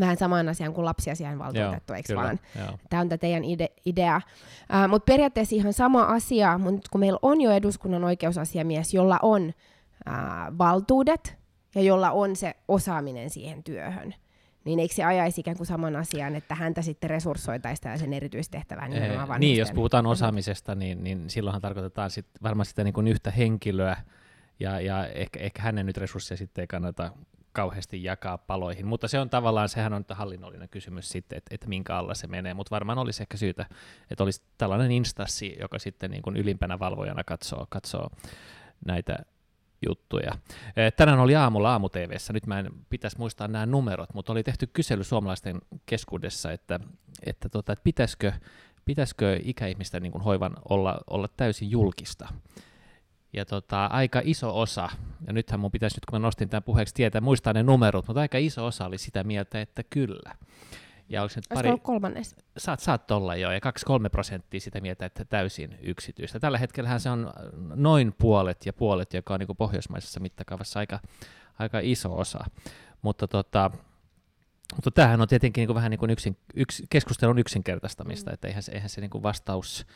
vähän 0.00 0.16
samaan 0.16 0.48
asiaan 0.48 0.74
kuin 0.74 0.84
lapsiasiainvaltuutettu, 0.84 1.92
eikö 1.92 2.06
kyllä, 2.06 2.22
vaan? 2.22 2.40
Joo. 2.58 2.78
Tämä 2.90 3.00
on 3.00 3.08
tämä 3.08 3.18
teidän 3.18 3.42
ide- 3.44 3.74
idea. 3.86 4.16
Uh, 4.16 4.88
mutta 4.88 5.12
periaatteessa 5.12 5.56
ihan 5.56 5.72
sama 5.72 6.02
asia, 6.02 6.58
mutta 6.58 6.88
kun 6.92 7.00
meillä 7.00 7.18
on 7.22 7.40
jo 7.40 7.50
eduskunnan 7.50 8.04
oikeusasiamies, 8.04 8.94
jolla 8.94 9.18
on 9.22 9.42
uh, 9.46 10.58
valtuudet 10.58 11.36
ja 11.74 11.82
jolla 11.82 12.10
on 12.10 12.36
se 12.36 12.54
osaaminen 12.68 13.30
siihen 13.30 13.64
työhön, 13.64 14.14
niin 14.68 14.78
eikö 14.78 14.94
se 14.94 15.04
ajaisi 15.04 15.40
ikään 15.40 15.56
kuin 15.56 15.66
saman 15.66 15.96
asian, 15.96 16.36
että 16.36 16.54
häntä 16.54 16.82
sitten 16.82 17.10
resurssoitaisiin 17.10 17.82
tällaisen 17.82 18.12
erityistehtävään 18.12 18.90
nimenomaan 18.90 19.40
Niin, 19.40 19.58
jos 19.58 19.72
puhutaan 19.72 20.06
osaamisesta, 20.06 20.74
niin, 20.74 21.04
niin 21.04 21.30
silloinhan 21.30 21.62
tarkoitetaan 21.62 22.10
sit 22.10 22.26
varmasti 22.42 22.70
sitä 22.70 22.84
niin 22.84 22.94
kuin 22.94 23.08
yhtä 23.08 23.30
henkilöä, 23.30 23.96
ja, 24.60 24.80
ja 24.80 25.06
ehkä, 25.06 25.40
ehkä 25.40 25.62
hänen 25.62 25.86
nyt 25.86 25.96
resursseja 25.96 26.38
sitten 26.38 26.62
ei 26.62 26.66
kannata 26.66 27.12
kauheasti 27.52 28.04
jakaa 28.04 28.38
paloihin, 28.38 28.86
mutta 28.86 29.08
se 29.08 29.20
on 29.20 29.30
tavallaan, 29.30 29.68
sehän 29.68 29.92
on 29.92 30.04
hallinnollinen 30.10 30.68
kysymys 30.68 31.08
sitten, 31.08 31.36
että, 31.36 31.54
että 31.54 31.68
minkä 31.68 31.96
alla 31.96 32.14
se 32.14 32.26
menee, 32.26 32.54
mutta 32.54 32.70
varmaan 32.70 32.98
olisi 32.98 33.22
ehkä 33.22 33.36
syytä, 33.36 33.66
että 34.10 34.24
olisi 34.24 34.42
tällainen 34.58 34.90
instanssi, 34.90 35.56
joka 35.60 35.78
sitten 35.78 36.10
niin 36.10 36.22
kuin 36.22 36.36
ylimpänä 36.36 36.78
valvojana 36.78 37.24
katsoo, 37.24 37.66
katsoo 37.68 38.10
näitä 38.84 39.16
juttuja. 39.86 40.32
Tänään 40.96 41.18
oli 41.18 41.36
aamulla 41.36 41.72
aamu 41.72 41.88
TVssä, 41.88 42.32
nyt 42.32 42.46
mä 42.46 42.58
en 42.58 42.70
pitäisi 42.90 43.18
muistaa 43.18 43.48
nämä 43.48 43.66
numerot, 43.66 44.14
mutta 44.14 44.32
oli 44.32 44.42
tehty 44.42 44.66
kysely 44.66 45.04
suomalaisten 45.04 45.60
keskuudessa, 45.86 46.52
että, 46.52 46.80
että, 47.26 47.48
tota, 47.48 47.72
että 47.72 47.82
pitäisikö, 47.84 48.32
pitäisikö 48.84 49.40
ikäihmisten 49.42 50.02
niin 50.02 50.12
hoivan 50.12 50.56
olla, 50.68 50.98
olla 51.10 51.28
täysin 51.36 51.70
julkista 51.70 52.28
ja 53.32 53.44
tota, 53.44 53.86
aika 53.86 54.20
iso 54.24 54.60
osa, 54.60 54.88
ja 55.26 55.32
nythän 55.32 55.60
mun 55.60 55.70
pitäisi 55.70 55.96
nyt 55.96 56.06
kun 56.06 56.20
mä 56.20 56.26
nostin 56.26 56.48
tämän 56.48 56.62
puheeksi 56.62 56.94
tietää, 56.94 57.20
muistaa 57.20 57.52
ne 57.52 57.62
numerot, 57.62 58.06
mutta 58.08 58.20
aika 58.20 58.38
iso 58.38 58.66
osa 58.66 58.86
oli 58.86 58.98
sitä 58.98 59.24
mieltä, 59.24 59.60
että 59.60 59.82
kyllä. 59.90 60.36
Ja 61.08 61.22
onko 61.22 61.32
nyt 61.36 61.44
pari... 61.54 61.78
kolmannes? 61.82 62.36
Saat, 62.56 62.80
saat 62.80 63.10
olla 63.10 63.36
jo, 63.36 63.50
ja 63.50 63.58
2-3 63.58 64.10
prosenttia 64.10 64.60
sitä 64.60 64.80
mieltä, 64.80 65.06
että 65.06 65.24
täysin 65.24 65.78
yksityistä. 65.82 66.40
Tällä 66.40 66.58
hetkellä 66.58 66.98
se 66.98 67.10
on 67.10 67.32
noin 67.74 68.14
puolet 68.18 68.66
ja 68.66 68.72
puolet, 68.72 69.14
joka 69.14 69.34
on 69.34 69.40
niin 69.40 69.46
kuin 69.46 69.56
pohjoismaisessa 69.56 70.20
mittakaavassa 70.20 70.78
aika, 70.78 71.00
aika 71.58 71.78
iso 71.82 72.18
osa. 72.18 72.44
Mutta 73.02 73.28
tota, 73.28 73.70
mutta 74.74 74.90
tämähän 74.90 75.20
on 75.20 75.28
tietenkin 75.28 75.62
niin 75.62 75.68
kuin 75.68 75.74
vähän 75.74 75.90
niin 75.90 75.98
kuin 75.98 76.10
yksin, 76.10 76.36
yks, 76.54 76.82
keskustelun 76.90 77.38
yksinkertaistamista, 77.38 78.30
mm. 78.30 78.34
että 78.34 78.48
eihän 78.48 78.62
se, 78.62 78.72
eihän 78.72 78.90
se 78.90 79.00
niin 79.00 79.10
kuin 79.10 79.22
vastaus 79.22 79.86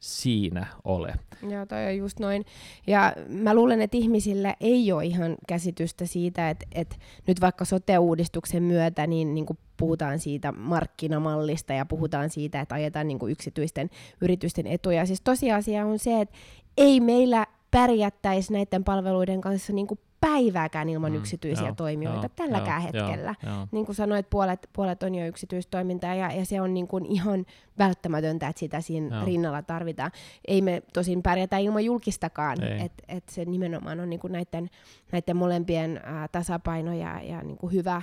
siinä 0.00 0.66
ole. 0.84 1.14
Joo, 1.50 1.66
toi 1.66 1.86
on 1.86 1.96
just 1.96 2.20
noin. 2.20 2.44
Ja 2.86 3.12
mä 3.28 3.54
luulen, 3.54 3.82
että 3.82 3.96
ihmisillä 3.96 4.54
ei 4.60 4.92
ole 4.92 5.04
ihan 5.04 5.36
käsitystä 5.48 6.06
siitä, 6.06 6.50
että, 6.50 6.66
että 6.72 6.96
nyt 7.26 7.40
vaikka 7.40 7.64
sote-uudistuksen 7.64 8.62
myötä 8.62 9.06
niin, 9.06 9.34
niin 9.34 9.46
kuin 9.46 9.58
puhutaan 9.76 10.18
siitä 10.18 10.52
markkinamallista 10.52 11.72
ja 11.72 11.86
puhutaan 11.86 12.30
siitä, 12.30 12.60
että 12.60 12.74
ajetaan 12.74 13.08
niin 13.08 13.18
kuin 13.18 13.32
yksityisten 13.32 13.90
yritysten 14.20 14.66
etuja. 14.66 15.06
Siis 15.06 15.20
tosiasia 15.20 15.86
on 15.86 15.98
se, 15.98 16.20
että 16.20 16.36
ei 16.76 17.00
meillä 17.00 17.46
pärjättäisi 17.70 18.52
näiden 18.52 18.84
palveluiden 18.84 19.40
kanssa 19.40 19.72
niin 19.72 19.86
kuin 19.86 20.00
päivääkään 20.20 20.88
ilman 20.88 21.12
mm, 21.12 21.18
yksityisiä 21.18 21.66
joo, 21.66 21.74
toimijoita 21.74 22.20
joo, 22.20 22.32
tälläkään 22.36 22.82
joo, 22.82 22.92
hetkellä. 22.92 23.34
Joo, 23.42 23.54
joo. 23.54 23.66
Niin 23.72 23.86
kuin 23.86 23.96
sanoit, 23.96 24.30
puolet, 24.30 24.68
puolet 24.72 25.02
on 25.02 25.14
jo 25.14 25.26
yksityistoimintaa 25.26 26.14
ja, 26.14 26.32
ja 26.32 26.44
se 26.44 26.60
on 26.60 26.74
niin 26.74 26.88
kuin 26.88 27.06
ihan 27.06 27.46
välttämätöntä, 27.78 28.48
että 28.48 28.60
sitä 28.60 28.80
siinä 28.80 29.16
joo. 29.16 29.24
rinnalla 29.24 29.62
tarvitaan. 29.62 30.10
Ei 30.48 30.62
me 30.62 30.82
tosin 30.92 31.22
pärjätä 31.22 31.58
ilman 31.58 31.84
julkistakaan, 31.84 32.62
että 32.64 33.02
et 33.08 33.28
se 33.28 33.44
nimenomaan 33.44 34.00
on 34.00 34.10
niin 34.10 34.20
kuin 34.20 34.32
näiden, 34.32 34.70
näiden 35.12 35.36
molempien 35.36 36.00
ää, 36.04 36.28
tasapaino 36.28 36.92
ja, 36.92 37.20
ja 37.22 37.42
niin 37.42 37.58
kuin 37.58 37.72
hyvä 37.72 38.02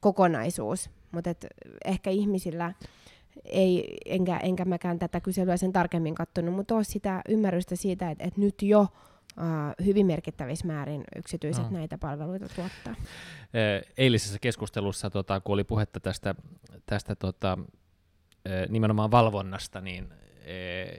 kokonaisuus. 0.00 0.90
Mutta 1.12 1.30
ehkä 1.84 2.10
ihmisillä 2.10 2.72
ei, 3.44 3.96
enkä, 4.06 4.36
enkä 4.36 4.64
mäkään 4.64 4.98
tätä 4.98 5.20
kyselyä 5.20 5.56
sen 5.56 5.72
tarkemmin 5.72 6.14
katsonut, 6.14 6.54
mutta 6.54 6.74
ole 6.74 6.84
sitä 6.84 7.22
ymmärrystä 7.28 7.76
siitä, 7.76 8.10
että, 8.10 8.24
että 8.24 8.40
nyt 8.40 8.62
jo 8.62 8.86
uh, 9.38 9.86
hyvin 9.86 10.06
merkittävissä 10.06 10.66
määrin 10.66 11.04
yksityiset 11.16 11.70
no. 11.70 11.78
näitä 11.78 11.98
palveluita 11.98 12.48
tuottaa. 12.48 12.94
Eilisessä 13.96 14.38
keskustelussa, 14.38 15.10
tota, 15.10 15.40
kun 15.40 15.52
oli 15.52 15.64
puhetta 15.64 16.00
tästä, 16.00 16.34
tästä 16.86 17.14
tota, 17.14 17.58
nimenomaan 18.68 19.10
valvonnasta 19.10 19.80
niin, 19.80 20.08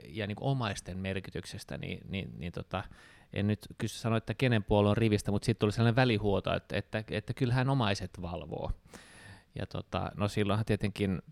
ja 0.08 0.26
niin 0.26 0.36
omaisten 0.40 0.98
merkityksestä, 0.98 1.78
niin, 1.78 2.00
niin, 2.08 2.30
niin 2.38 2.52
tota, 2.52 2.84
en 3.32 3.46
nyt 3.46 3.66
kysy 3.78 3.98
sanoa, 3.98 4.18
että 4.18 4.34
kenen 4.34 4.64
puolue 4.64 4.90
on 4.90 4.96
rivistä, 4.96 5.30
mutta 5.30 5.46
sitten 5.46 5.60
tuli 5.60 5.72
sellainen 5.72 5.96
välihuoto, 5.96 6.54
että, 6.54 6.76
että, 6.76 7.04
että 7.10 7.34
kyllähän 7.34 7.70
omaiset 7.70 8.10
valvoo. 8.22 8.72
Ja 9.54 9.66
tota, 9.66 10.12
no 10.16 10.28
silloinhan 10.28 10.64
tietenkin 10.64 11.22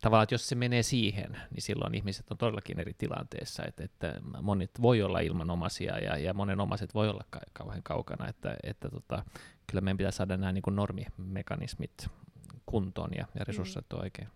tavallaan, 0.00 0.22
että 0.22 0.34
jos 0.34 0.48
se 0.48 0.54
menee 0.54 0.82
siihen, 0.82 1.32
niin 1.50 1.62
silloin 1.62 1.94
ihmiset 1.94 2.30
on 2.30 2.38
todellakin 2.38 2.80
eri 2.80 2.94
tilanteessa, 2.98 3.64
että, 3.64 3.84
että 3.84 4.20
monet 4.42 4.70
voi 4.82 5.02
olla 5.02 5.20
ilman 5.20 5.50
omaisia 5.50 5.98
ja, 5.98 6.18
ja 6.18 6.34
monen 6.34 6.60
omaiset 6.60 6.94
voi 6.94 7.08
olla 7.08 7.24
ka- 7.30 7.40
kauhean 7.52 7.82
kaukana, 7.82 8.28
että, 8.28 8.56
että 8.62 8.88
tota, 8.88 9.24
kyllä 9.66 9.80
meidän 9.80 9.96
pitää 9.96 10.10
saada 10.10 10.36
nämä 10.36 10.52
niin 10.52 10.62
kuin 10.62 10.76
normimekanismit 10.76 12.08
kuntoon 12.66 13.10
ja, 13.16 13.26
ja 13.38 13.44
resurssit 13.44 13.86
mm. 13.92 13.98
oikein. 14.00 14.28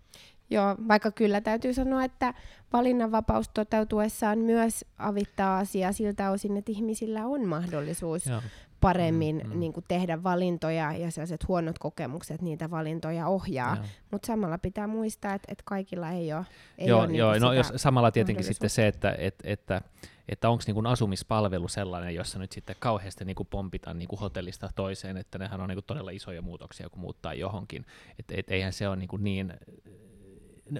Joo, 0.51 0.77
vaikka 0.89 1.11
kyllä 1.11 1.41
täytyy 1.41 1.75
sanoa, 1.75 2.05
että 2.05 2.35
valinnanvapaus 2.73 3.49
toteutuessaan 3.49 4.39
myös 4.39 4.85
avittaa 4.99 5.59
asiaa 5.59 5.93
siltä 5.93 6.31
osin, 6.31 6.57
että 6.57 6.73
ihmisillä 6.73 7.27
on 7.27 7.47
mahdollisuus 7.47 8.27
Joo. 8.27 8.43
Paremmin 8.83 9.41
mm, 9.45 9.53
mm. 9.53 9.61
Niin 9.61 9.73
kuin 9.73 9.85
tehdä 9.89 10.23
valintoja 10.23 10.93
ja 10.93 11.11
sellaiset 11.11 11.49
huonot 11.49 11.79
kokemukset 11.79 12.43
niitä 12.43 12.71
valintoja 12.71 13.27
ohjaa. 13.27 13.77
Mutta 14.11 14.27
samalla 14.27 14.59
pitää 14.59 14.87
muistaa, 14.87 15.35
että, 15.35 15.53
että 15.53 15.63
kaikilla 15.67 16.11
ei 16.11 16.33
ole, 16.33 16.47
ei 16.79 16.89
joo, 16.89 17.01
ole 17.01 17.13
joo, 17.13 17.33
niin 17.33 17.43
no, 17.43 17.53
jos 17.53 17.73
samalla 17.77 18.11
tietenkin 18.11 18.45
sitten 18.45 18.71
se, 18.71 18.87
että, 18.87 19.15
että, 19.19 19.43
että 19.47 19.81
että 20.29 20.49
onko 20.51 20.65
niin 20.67 20.87
asumispalvelu 20.87 21.69
sellainen, 21.69 22.15
jossa 22.15 22.39
nyt 22.39 22.53
sitten 22.53 22.77
kauheasti 22.79 23.25
niin 23.25 23.35
kuin 23.35 23.49
pompitaan 23.51 23.99
niin 23.99 24.09
kuin 24.09 24.21
hotellista 24.21 24.71
toiseen, 24.75 25.17
että 25.17 25.39
nehän 25.39 25.61
on 25.61 25.69
niin 25.69 25.77
kuin 25.77 25.85
todella 25.85 26.11
isoja 26.11 26.43
muutoksia, 26.43 26.89
kun 26.89 27.01
muuttaa 27.01 27.35
johonkin. 27.35 27.87
Että 28.19 28.35
et, 28.37 28.51
eihän 28.51 28.73
se 28.73 28.89
ole 28.89 28.97
niin, 28.97 29.09
kuin 29.09 29.25
niin 29.25 29.55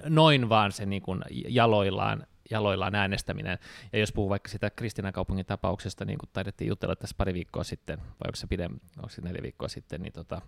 noin 0.09 0.49
vaan 0.49 0.71
se 0.71 0.85
niin 0.85 1.01
kuin 1.01 1.21
jaloillaan, 1.31 2.27
jaloillaan 2.51 2.95
äänestäminen. 2.95 3.59
Ja 3.93 3.99
jos 3.99 4.11
puhuu 4.13 4.29
vaikka 4.29 4.49
sitä 4.49 4.69
Kristinakaupungin 4.69 5.45
tapauksesta, 5.45 6.05
niin 6.05 6.17
kuin 6.17 6.29
taidettiin 6.33 6.67
jutella 6.67 6.95
tässä 6.95 7.15
pari 7.17 7.33
viikkoa 7.33 7.63
sitten, 7.63 7.97
vai 7.99 8.27
onko 8.27 8.35
se 8.35 8.47
pidempi, 8.47 8.81
onko 8.97 9.09
se 9.09 9.21
neljä 9.21 9.43
viikkoa 9.43 9.67
sitten, 9.67 10.01
niin 10.01 10.13
tota, 10.13 10.41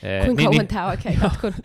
Kuinka 0.00 0.26
niin, 0.26 0.36
kauan 0.36 0.50
niin, 0.50 0.66
tämä 0.66 0.86
oikein 0.86 1.18
jatkunut? 1.24 1.60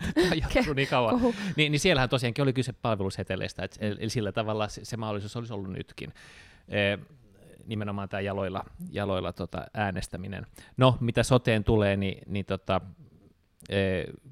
niin 0.76 0.88
kauan. 0.88 1.20
Niin, 1.56 1.72
niin 1.72 1.80
siellähän 1.80 2.08
tosiaankin 2.08 2.42
oli 2.42 2.52
kyse 2.52 2.72
palveluseteleistä, 2.72 3.64
että 3.64 3.86
eli 3.86 4.10
sillä 4.10 4.32
tavalla 4.32 4.68
se, 4.68 4.84
se 4.84 4.96
mahdollisuus 4.96 5.36
olisi 5.36 5.52
ollut 5.52 5.72
nytkin. 5.72 6.12
E, 6.68 6.98
nimenomaan 7.66 8.08
tämä 8.08 8.20
jaloilla, 8.20 8.64
jaloilla 8.90 9.32
tota 9.32 9.66
äänestäminen. 9.74 10.46
No, 10.76 10.96
mitä 11.00 11.22
soteen 11.22 11.64
tulee, 11.64 11.96
niin, 11.96 12.22
niin 12.26 12.44
tota, 12.44 12.80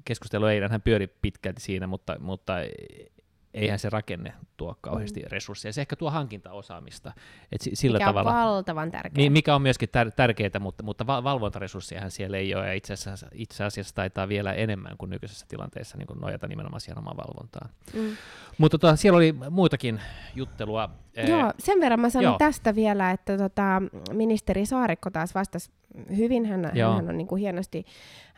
keskustelu 0.05 0.45
eilen 0.45 0.71
hän 0.71 0.81
pyöri 0.81 1.07
pitkälti 1.07 1.61
siinä, 1.61 1.87
mutta, 1.87 2.19
mutta 2.19 2.53
eihän 3.53 3.79
se 3.79 3.89
rakenne 3.89 4.33
tuo 4.57 4.77
kauheasti 4.81 5.19
mm. 5.19 5.27
resursseja. 5.31 5.73
Se 5.73 5.81
ehkä 5.81 5.95
tuo 5.95 6.11
hankintaosaamista. 6.11 7.13
Et 7.51 7.61
sillä 7.73 7.97
mikä 7.97 8.05
tavalla, 8.05 8.31
on 8.31 8.35
valtavan 8.35 8.91
tärkeää. 8.91 9.17
Niin, 9.17 9.31
mikä 9.31 9.55
on 9.55 9.61
myöskin 9.61 9.89
tär- 9.89 10.11
tärkeää, 10.15 10.59
mutta, 10.59 10.83
mutta 10.83 11.07
valvontaresurssejahan 11.07 12.11
siellä 12.11 12.37
ei 12.37 12.55
ole, 12.55 12.67
ja 12.67 12.73
itse 12.73 12.93
asiassa, 12.93 13.27
itse 13.33 13.63
asiassa 13.63 13.95
taitaa 13.95 14.27
vielä 14.27 14.53
enemmän 14.53 14.97
kuin 14.97 15.09
nykyisessä 15.09 15.45
tilanteessa 15.49 15.97
niin 15.97 16.07
kuin 16.07 16.19
nojata 16.19 16.47
nimenomaan 16.47 16.81
siihen 16.81 16.97
omaan 16.97 17.17
valvontaan. 17.17 17.69
Mm. 17.93 18.17
Mutta 18.57 18.77
tota, 18.77 18.95
siellä 18.95 19.17
oli 19.17 19.35
muutakin 19.49 20.01
juttelua. 20.35 20.89
Joo, 21.27 21.53
sen 21.59 21.79
verran 21.79 21.99
mä 21.99 22.09
sanon 22.09 22.23
Joo. 22.23 22.37
tästä 22.37 22.75
vielä, 22.75 23.11
että 23.11 23.37
tota, 23.37 23.81
ministeri 24.13 24.65
Saarikko 24.65 25.09
taas 25.09 25.35
vastasi 25.35 25.71
hyvin. 26.17 26.45
Hän, 26.45 26.71
hän 26.95 27.09
on 27.09 27.17
niin 27.17 27.27
kuin 27.27 27.39
hienosti 27.39 27.85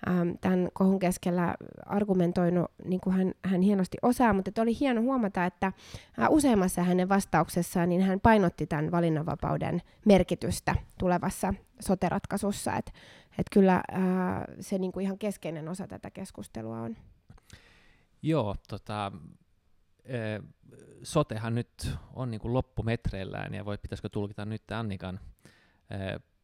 ähm, 0.09 0.29
tämän 0.41 0.69
kohun 0.73 0.99
keskellä 0.99 1.55
argumentoinut, 1.85 2.71
niin 2.85 3.01
kuin 3.01 3.15
hän, 3.15 3.33
hän 3.45 3.61
hienosti 3.61 3.97
osaa, 4.01 4.33
mutta 4.33 4.61
oli 4.61 4.79
hieno 4.79 5.01
huomata, 5.01 5.45
että 5.45 5.67
äh, 5.67 6.29
useammassa 6.29 6.83
hänen 6.83 7.09
vastauksessaan 7.09 7.89
niin 7.89 8.01
hän 8.01 8.19
painotti 8.19 8.67
tämän 8.67 8.91
valinnanvapauden 8.91 9.81
merkitystä 10.05 10.75
tulevassa 10.99 11.53
soteratkaisussa, 11.79 12.75
että 12.75 12.91
et 13.39 13.45
kyllä 13.51 13.75
äh, 13.75 14.03
se 14.59 14.77
niin 14.77 14.91
kuin 14.91 15.03
ihan 15.03 15.17
keskeinen 15.17 15.69
osa 15.69 15.87
tätä 15.87 16.09
keskustelua 16.11 16.81
on. 16.81 16.95
Joo, 18.21 18.55
tota, 18.67 19.11
sotehan 21.03 21.55
nyt 21.55 21.89
on 22.13 22.31
niin 22.31 22.41
kuin 22.41 22.53
loppumetreillään 22.53 23.53
ja 23.53 23.65
voi 23.65 23.77
pitäisikö 23.77 24.09
tulkita 24.09 24.45
nyt 24.45 24.71
Annikan 24.71 25.19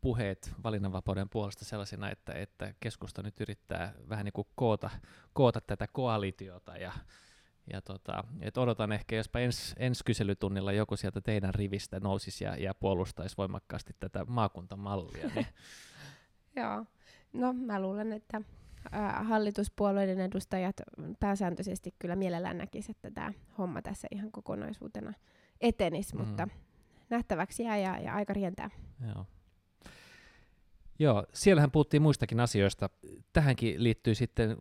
puheet 0.01 0.51
valinnanvapauden 0.63 1.29
puolesta 1.29 1.65
sellaisena, 1.65 2.11
että, 2.11 2.33
että 2.33 2.73
keskusta 2.79 3.23
nyt 3.23 3.41
yrittää 3.41 3.93
vähän 4.09 4.25
niin 4.25 4.33
kuin 4.33 4.47
koota, 4.55 4.89
koota 5.33 5.61
tätä 5.61 5.87
koalitiota 5.87 6.77
ja, 6.77 6.91
ja 7.73 7.81
tota, 7.81 8.23
et 8.41 8.57
odotan 8.57 8.91
ehkä, 8.91 9.15
jospa 9.15 9.39
ens, 9.39 9.75
ensi 9.77 10.03
kyselytunnilla 10.05 10.71
joku 10.71 10.95
sieltä 10.95 11.21
teidän 11.21 11.53
rivistä 11.53 11.99
nousisi 11.99 12.43
ja, 12.43 12.55
ja 12.55 12.73
puolustaisi 12.73 13.37
voimakkaasti 13.37 13.95
tätä 13.99 14.25
maakuntamallia. 14.25 15.27
Niin. 15.35 15.47
Joo, 16.55 16.85
no 17.33 17.53
mä 17.53 17.81
luulen, 17.81 18.13
että 18.13 18.41
hallituspuolueiden 19.23 20.19
edustajat 20.19 20.75
pääsääntöisesti 21.19 21.95
kyllä 21.99 22.15
mielellään 22.15 22.57
näkisivät, 22.57 22.97
että 22.97 23.11
tämä 23.11 23.33
homma 23.57 23.81
tässä 23.81 24.07
ihan 24.11 24.31
kokonaisuutena 24.31 25.13
etenisi, 25.61 26.15
mm. 26.15 26.21
mutta 26.21 26.47
nähtäväksi 27.09 27.63
jää 27.63 27.77
ja, 27.77 27.99
ja 27.99 28.13
aika 28.13 28.33
rientää. 28.33 28.69
Joo. 29.07 29.25
Joo, 30.99 31.25
siellähän 31.33 31.71
puhuttiin 31.71 32.01
muistakin 32.01 32.39
asioista. 32.39 32.89
Tähänkin 33.33 33.83
liittyy 33.83 34.15
sitten 34.15 34.57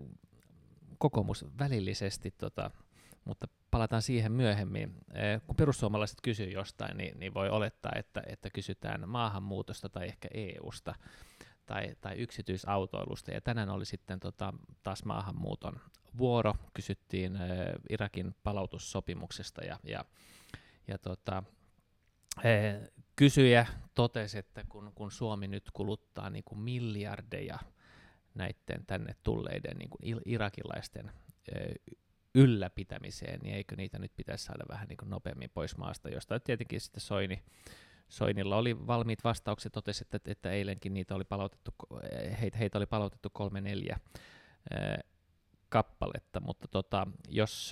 kokoomus 0.99 1.45
välillisesti, 1.59 2.31
tota, 2.31 2.71
mutta 3.25 3.49
palataan 3.71 4.03
siihen 4.03 4.33
myöhemmin. 4.33 4.95
Eh, 5.15 5.41
kun 5.47 5.57
perussuomalaiset 5.57 6.19
kysyy 6.23 6.51
jostain, 6.51 6.97
niin, 6.97 7.19
niin 7.19 7.35
voi 7.35 7.49
olettaa, 7.51 7.93
että, 7.97 8.23
että 8.27 8.51
kysytään 8.51 9.09
maahanmuutosta 9.09 9.89
tai 9.89 10.07
ehkä 10.07 10.29
EUsta 10.35 10.95
tai, 11.69 11.97
tai 12.01 12.17
yksityisautoilusta. 12.17 13.31
Ja 13.31 13.41
tänään 13.41 13.71
oli 13.71 13.85
sitten 13.85 14.21
tota, 14.21 14.55
taas 14.83 15.05
maahanmuuton 15.05 15.81
vuoro. 16.19 16.55
Kysyttiin 16.75 17.37
äh, 17.37 17.49
Irakin 17.91 18.35
palautussopimuksesta 18.43 19.65
ja, 19.65 19.79
ja, 19.85 20.05
ja 20.87 20.99
tota, 20.99 21.43
äh, 22.39 22.89
kysyjä 23.17 23.67
totesi, 23.95 24.39
että 24.39 24.65
kun, 24.69 24.93
kun 24.95 25.13
Suomi 25.13 25.49
nyt 25.49 25.71
kuluttaa 25.73 26.31
niin 26.31 26.45
kuin 26.45 26.59
miljardeja 26.59 27.59
näiden 28.35 28.87
tänne 28.87 29.17
tulleiden 29.23 29.77
niin 29.79 29.91
kuin 29.91 30.23
irakilaisten 30.25 31.07
äh, 31.07 31.97
ylläpitämiseen, 32.35 33.41
niin 33.41 33.55
eikö 33.55 33.77
niitä 33.77 33.99
nyt 33.99 34.13
pitäisi 34.17 34.45
saada 34.45 34.65
vähän 34.69 34.89
niin 34.89 34.97
kuin 34.97 35.11
nopeammin 35.11 35.51
pois 35.55 35.77
maasta, 35.77 36.09
josta 36.09 36.41
tietenkin 36.41 36.81
sitten 36.81 37.01
Soini 37.01 37.43
Soinilla 38.09 38.57
oli 38.57 38.87
valmiit 38.87 39.25
vastaukset, 39.25 39.73
totesi, 39.73 40.05
että, 40.05 40.31
että 40.31 40.51
eilenkin 40.51 40.95
niitä 40.95 41.15
oli 41.15 41.25
palautettu, 41.25 41.75
heitä, 42.41 42.59
heitä 42.59 42.79
oli 42.79 42.87
palautettu 42.87 43.31
kolme 43.33 43.61
neljä 43.61 44.01
kappaletta, 45.69 46.41
mutta 46.41 46.69
tota, 46.69 47.07
jos 47.29 47.71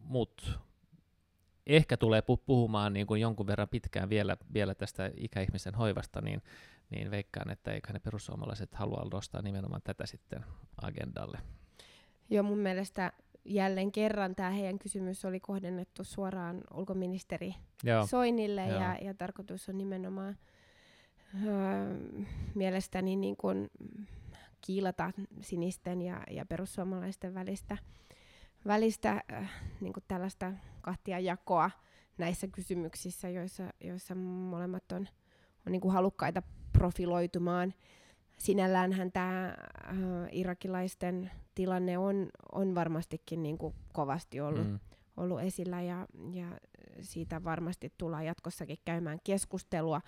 muut 0.00 0.58
ehkä 1.66 1.96
tulee 1.96 2.22
puhumaan 2.46 2.92
niin 2.92 3.06
kuin 3.06 3.20
jonkun 3.20 3.46
verran 3.46 3.68
pitkään 3.68 4.08
vielä, 4.08 4.36
vielä 4.54 4.74
tästä 4.74 5.10
ikäihmisen 5.16 5.74
hoivasta, 5.74 6.20
niin, 6.20 6.42
niin 6.90 7.10
veikkaan, 7.10 7.50
että 7.50 7.72
eikä 7.72 7.92
ne 7.92 7.98
perussuomalaiset 7.98 8.74
halua 8.74 9.08
nostaa 9.12 9.42
nimenomaan 9.42 9.82
tätä 9.84 10.06
sitten 10.06 10.44
agendalle. 10.82 11.38
Joo, 12.30 12.42
mun 12.42 12.58
mielestä 12.58 13.12
jälleen 13.46 13.92
kerran 13.92 14.34
tämä 14.34 14.50
heidän 14.50 14.78
kysymys 14.78 15.24
oli 15.24 15.40
kohdennettu 15.40 16.04
suoraan 16.04 16.60
ulkoministeri 16.74 17.54
Joo. 17.84 18.06
Soinille 18.06 18.66
Joo. 18.66 18.80
Ja, 18.80 18.96
ja 19.02 19.14
tarkoitus 19.14 19.68
on 19.68 19.78
nimenomaan 19.78 20.36
öö, 21.46 21.94
mielestäni 22.54 23.16
niin 23.16 23.36
kuin 23.36 23.70
kiilata 24.60 25.12
sinisten 25.40 26.02
ja, 26.02 26.20
ja 26.30 26.46
perussuomalaisten 26.46 27.34
välistä, 27.34 27.78
välistä 28.66 29.22
äh, 29.32 29.50
niin 29.80 29.92
kuin 29.92 30.04
tällaista 30.08 30.52
kahtia 30.80 31.18
jakoa 31.18 31.70
näissä 32.18 32.46
kysymyksissä, 32.48 33.28
joissa, 33.28 33.62
joissa 33.80 34.14
molemmat 34.14 34.92
on, 34.92 35.08
on 35.66 35.72
niin 35.72 35.80
kuin 35.80 35.94
halukkaita 35.94 36.42
profiloitumaan 36.72 37.74
sinälläänhän 38.38 39.12
tämä 39.12 39.46
äh, 39.48 39.96
irakilaisten 40.32 41.30
tilanne 41.56 41.98
on, 41.98 42.28
on 42.52 42.74
varmastikin 42.74 43.42
niin 43.42 43.58
kuin 43.58 43.74
kovasti 43.92 44.40
ollut, 44.40 44.66
mm. 44.66 44.78
ollut 45.16 45.40
esillä 45.40 45.82
ja, 45.82 46.06
ja 46.32 46.46
siitä 47.00 47.44
varmasti 47.44 47.92
tullaan 47.98 48.26
jatkossakin 48.26 48.78
käymään 48.84 49.18
keskustelua. 49.24 50.00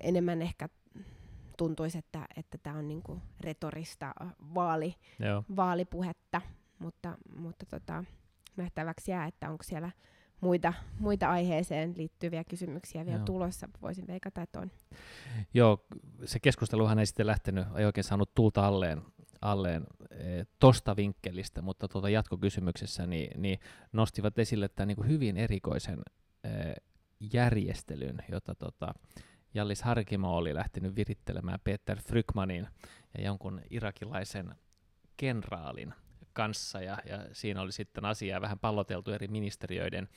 Enemmän 0.00 0.42
ehkä 0.42 0.68
tuntuisi, 1.56 1.98
että 1.98 2.26
että 2.36 2.58
tämä 2.58 2.76
on 2.76 2.88
niin 2.88 3.02
kuin 3.02 3.22
retorista 3.40 4.12
vaali, 4.54 4.94
vaalipuhetta, 5.56 6.40
mutta, 6.78 7.18
mutta 7.36 7.66
tota, 7.66 8.04
nähtäväksi 8.56 9.10
jää, 9.10 9.26
että 9.26 9.50
onko 9.50 9.62
siellä 9.62 9.90
muita, 10.40 10.72
muita 10.98 11.30
aiheeseen 11.30 11.94
liittyviä 11.96 12.44
kysymyksiä 12.44 13.06
vielä 13.06 13.18
Joo. 13.18 13.24
tulossa. 13.24 13.68
Voisin 13.82 14.06
veikata, 14.06 14.42
että 14.42 14.60
on. 14.60 14.70
Joo, 15.54 15.86
se 16.24 16.40
keskusteluhan 16.40 16.98
ei 16.98 17.06
sitten 17.06 17.26
lähtenyt, 17.26 17.66
ei 17.76 17.84
oikein 17.84 18.04
saanut 18.04 18.34
tulta 18.34 18.66
alleen, 18.66 19.02
alleen 19.40 19.86
e, 20.10 20.44
tosta 20.58 20.96
vinkkelistä, 20.96 21.62
mutta 21.62 21.88
tuota 21.88 22.10
jatkokysymyksessä 22.10 23.06
niin, 23.06 23.42
niin 23.42 23.58
nostivat 23.92 24.38
esille 24.38 24.68
tämän 24.68 24.88
niin 24.88 25.08
hyvin 25.08 25.36
erikoisen 25.36 26.02
e, 26.44 26.50
järjestelyn, 27.32 28.18
jota 28.28 28.54
tota, 28.54 28.94
Jallis 29.54 29.82
Harkimo 29.82 30.36
oli 30.36 30.54
lähtenyt 30.54 30.96
virittelemään 30.96 31.60
Peter 31.64 32.00
Frykmanin 32.00 32.66
ja 33.18 33.24
jonkun 33.24 33.60
irakilaisen 33.70 34.54
kenraalin 35.16 35.94
kanssa. 36.32 36.80
Ja, 36.80 36.98
ja 37.04 37.26
siinä 37.32 37.60
oli 37.60 37.72
sitten 37.72 38.04
asiaa 38.04 38.40
vähän 38.40 38.58
palloteltu 38.58 39.10
eri 39.10 39.28
ministeriöiden 39.28 40.08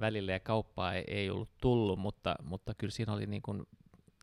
välillä 0.00 0.32
ja 0.32 0.40
kauppaa 0.40 0.94
ei, 0.94 1.04
ei 1.06 1.30
ollut 1.30 1.50
tullut, 1.60 1.98
mutta, 1.98 2.36
mutta 2.42 2.74
kyllä 2.78 2.90
siinä 2.90 3.12
oli 3.12 3.26
niin 3.26 3.42
kuin 3.42 3.66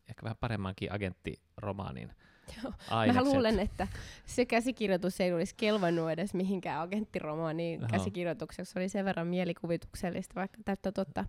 ehkä 0.08 0.22
vähän 0.22 0.36
paremmankin 0.36 0.92
agenttiromaanin 0.92 2.14
Joo. 2.62 2.72
Mä 3.14 3.24
luulen, 3.24 3.60
että 3.60 3.88
se 4.26 4.44
käsikirjoitus 4.44 5.20
ei 5.20 5.32
olisi 5.32 5.54
kelvannut 5.56 6.10
edes 6.10 6.34
mihinkään 6.34 6.80
agenttiromaaniin 6.80 7.80
Oho. 7.80 7.88
käsikirjoitukseksi. 7.90 8.72
Se 8.72 8.78
oli 8.78 8.88
sen 8.88 9.04
verran 9.04 9.26
mielikuvituksellista, 9.26 10.34
vaikka 10.34 10.58
täyttä 10.64 10.92
totta, 10.92 11.24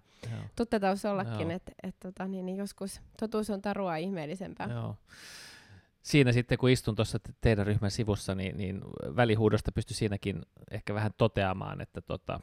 totta 0.56 0.80
taus 0.80 1.06
ollakin, 1.06 1.52
että 1.52 1.72
et, 1.84 1.96
tota, 2.00 2.28
niin, 2.28 2.46
niin 2.46 2.58
joskus 2.58 3.02
totuus 3.20 3.50
on 3.50 3.62
tarua 3.62 3.96
ihmeellisempää. 3.96 4.68
Joo 4.72 4.96
siinä 6.02 6.32
sitten, 6.32 6.58
kun 6.58 6.70
istun 6.70 6.96
tuossa 6.96 7.20
teidän 7.42 7.66
ryhmän 7.66 7.92
sivussa, 7.92 8.36
niin, 8.36 8.58
niin 8.58 8.82
välihuudosta 9.16 9.72
pystyi 9.72 9.96
siinäkin 9.96 10.42
ehkä 10.72 10.94
vähän 10.94 11.12
toteamaan, 11.18 11.82
että, 11.82 12.02
tota, 12.02 12.40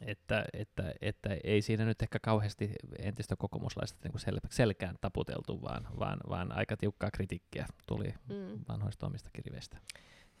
että, 0.00 0.44
että, 0.52 0.94
että 1.00 1.36
ei 1.44 1.62
siinä 1.62 1.84
nyt 1.84 2.02
ehkä 2.02 2.18
kauheasti 2.18 2.72
entistä 2.98 3.36
kokoomuslaista 3.36 4.08
niin 4.08 4.20
sel, 4.20 4.40
selkään 4.50 4.96
taputeltu, 5.00 5.62
vaan, 5.62 5.86
vaan, 5.98 6.18
vaan 6.28 6.56
aika 6.56 6.76
tiukkaa 6.76 7.10
kritiikkiä 7.10 7.66
tuli 7.86 8.14
mm. 8.28 8.64
vanhoista 8.68 9.06
omista 9.06 9.30
kirveistä. 9.32 9.78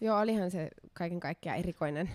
Joo, 0.00 0.18
olihan 0.20 0.50
se 0.50 0.68
kaiken 0.92 1.20
kaikkiaan 1.20 1.58
erikoinen 1.58 2.10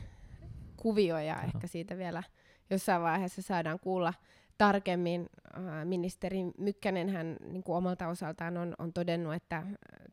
kuvio 0.78 1.20
ja 1.20 1.36
no. 1.36 1.42
ehkä 1.44 1.68
siitä 1.68 1.98
vielä 1.98 2.24
jossain 2.70 3.02
vaiheessa 3.02 3.42
saadaan 3.42 3.80
kuulla 3.80 4.14
tarkemmin. 4.58 5.30
Äh, 5.58 5.86
ministeri 5.86 6.40
Mykkänen 6.58 7.10
hän 7.10 7.38
niin 7.52 7.64
kuin 7.64 7.78
omalta 7.78 8.08
osaltaan 8.08 8.58
on, 8.58 8.76
on 8.78 8.94
todennut, 8.94 9.34
että, 9.34 9.64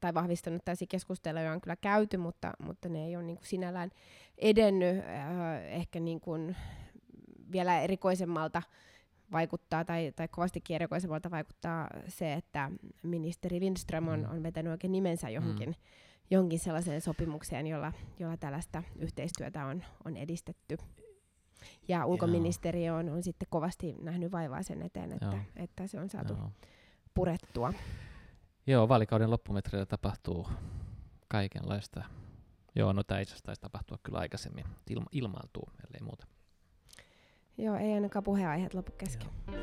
tai 0.00 0.14
vahvistanut, 0.14 0.56
että 0.56 0.64
tällaisia 0.64 0.86
keskusteluja 0.90 1.52
on 1.52 1.60
kyllä 1.60 1.76
käyty, 1.76 2.16
mutta, 2.16 2.52
mutta 2.58 2.88
ne 2.88 3.06
ei 3.06 3.16
ole 3.16 3.24
niin 3.24 3.36
kuin 3.36 3.46
sinällään 3.46 3.90
edennyt. 4.38 4.98
Äh, 4.98 5.64
ehkä 5.64 6.00
niin 6.00 6.20
kuin 6.20 6.56
vielä 7.52 7.80
erikoisemmalta 7.80 8.62
vaikuttaa, 9.32 9.84
tai, 9.84 10.12
tai 10.16 10.28
kovastikin 10.28 10.74
erikoisemmalta 10.74 11.30
vaikuttaa 11.30 11.88
se, 12.08 12.32
että 12.32 12.70
ministeri 13.02 13.60
Lindström 13.60 14.08
on, 14.08 14.20
mm. 14.20 14.30
on 14.30 14.42
vetänyt 14.42 14.70
oikein 14.70 14.92
nimensä 14.92 15.30
johonkin, 15.30 15.68
mm. 15.68 15.74
johonkin 16.30 16.58
sellaiseen 16.58 17.00
sopimukseen, 17.00 17.66
jolla, 17.66 17.92
jolla 18.18 18.36
tällaista 18.36 18.82
yhteistyötä 18.98 19.66
on, 19.66 19.84
on 20.04 20.16
edistetty. 20.16 20.76
Ja 21.88 22.06
ulkoministeriö 22.06 22.94
on, 22.94 23.08
on 23.08 23.22
sitten 23.22 23.48
kovasti 23.50 23.94
nähnyt 24.00 24.32
vaivaa 24.32 24.62
sen 24.62 24.82
eteen, 24.82 25.12
että, 25.12 25.38
että 25.56 25.86
se 25.86 26.00
on 26.00 26.10
saatu 26.10 26.32
Joo. 26.32 26.50
purettua. 27.14 27.72
Joo, 28.66 28.88
vaalikauden 28.88 29.30
loppumetreillä 29.30 29.86
tapahtuu 29.86 30.48
kaikenlaista. 31.28 32.04
Joo, 32.74 32.92
no 32.92 33.02
tämä 33.04 33.20
itse 33.20 33.32
asiassa 33.32 33.46
taisi 33.46 33.60
tapahtua 33.60 33.98
kyllä 34.02 34.18
aikaisemmin. 34.18 34.64
Ilma, 34.90 35.06
ilmaantuu, 35.12 35.70
ellei 35.86 36.00
muuta. 36.02 36.26
Joo, 37.58 37.76
ei 37.76 37.92
ainakaan 37.92 38.22
puheenaiheet 38.22 38.74
lopu 38.74 38.92
kesken. 38.92 39.28
Joo. 39.46 39.58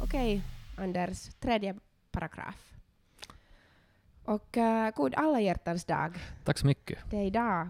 Okej, 0.00 0.40
Anders, 0.76 1.30
tredje 1.40 1.74
paragraf. 2.12 2.56
Och 4.24 4.56
uh, 4.56 4.94
god 4.94 5.14
alla 5.16 5.40
hjärtans 5.40 5.84
dag. 5.84 6.18
Tack 6.44 6.58
så 6.58 6.66
mycket. 6.66 6.98
Det 7.10 7.16
är 7.16 7.26
idag. 7.26 7.68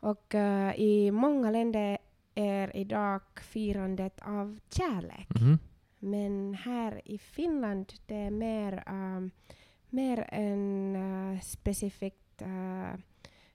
Och 0.00 0.34
uh, 0.34 0.80
i 0.80 1.10
många 1.10 1.50
länder 1.50 1.98
är 2.34 2.76
idag 2.76 3.22
firandet 3.40 4.20
av 4.22 4.58
kärlek. 4.70 5.28
Mm. 5.40 5.58
Men 6.04 6.54
här 6.54 7.00
i 7.04 7.18
Finland 7.18 7.92
det 8.06 8.16
är 8.16 8.30
mer, 8.30 8.84
uh, 8.90 9.28
mer 9.88 10.28
en 10.28 10.96
uh, 10.96 11.40
specifikt 11.40 12.42
uh, 12.42 13.00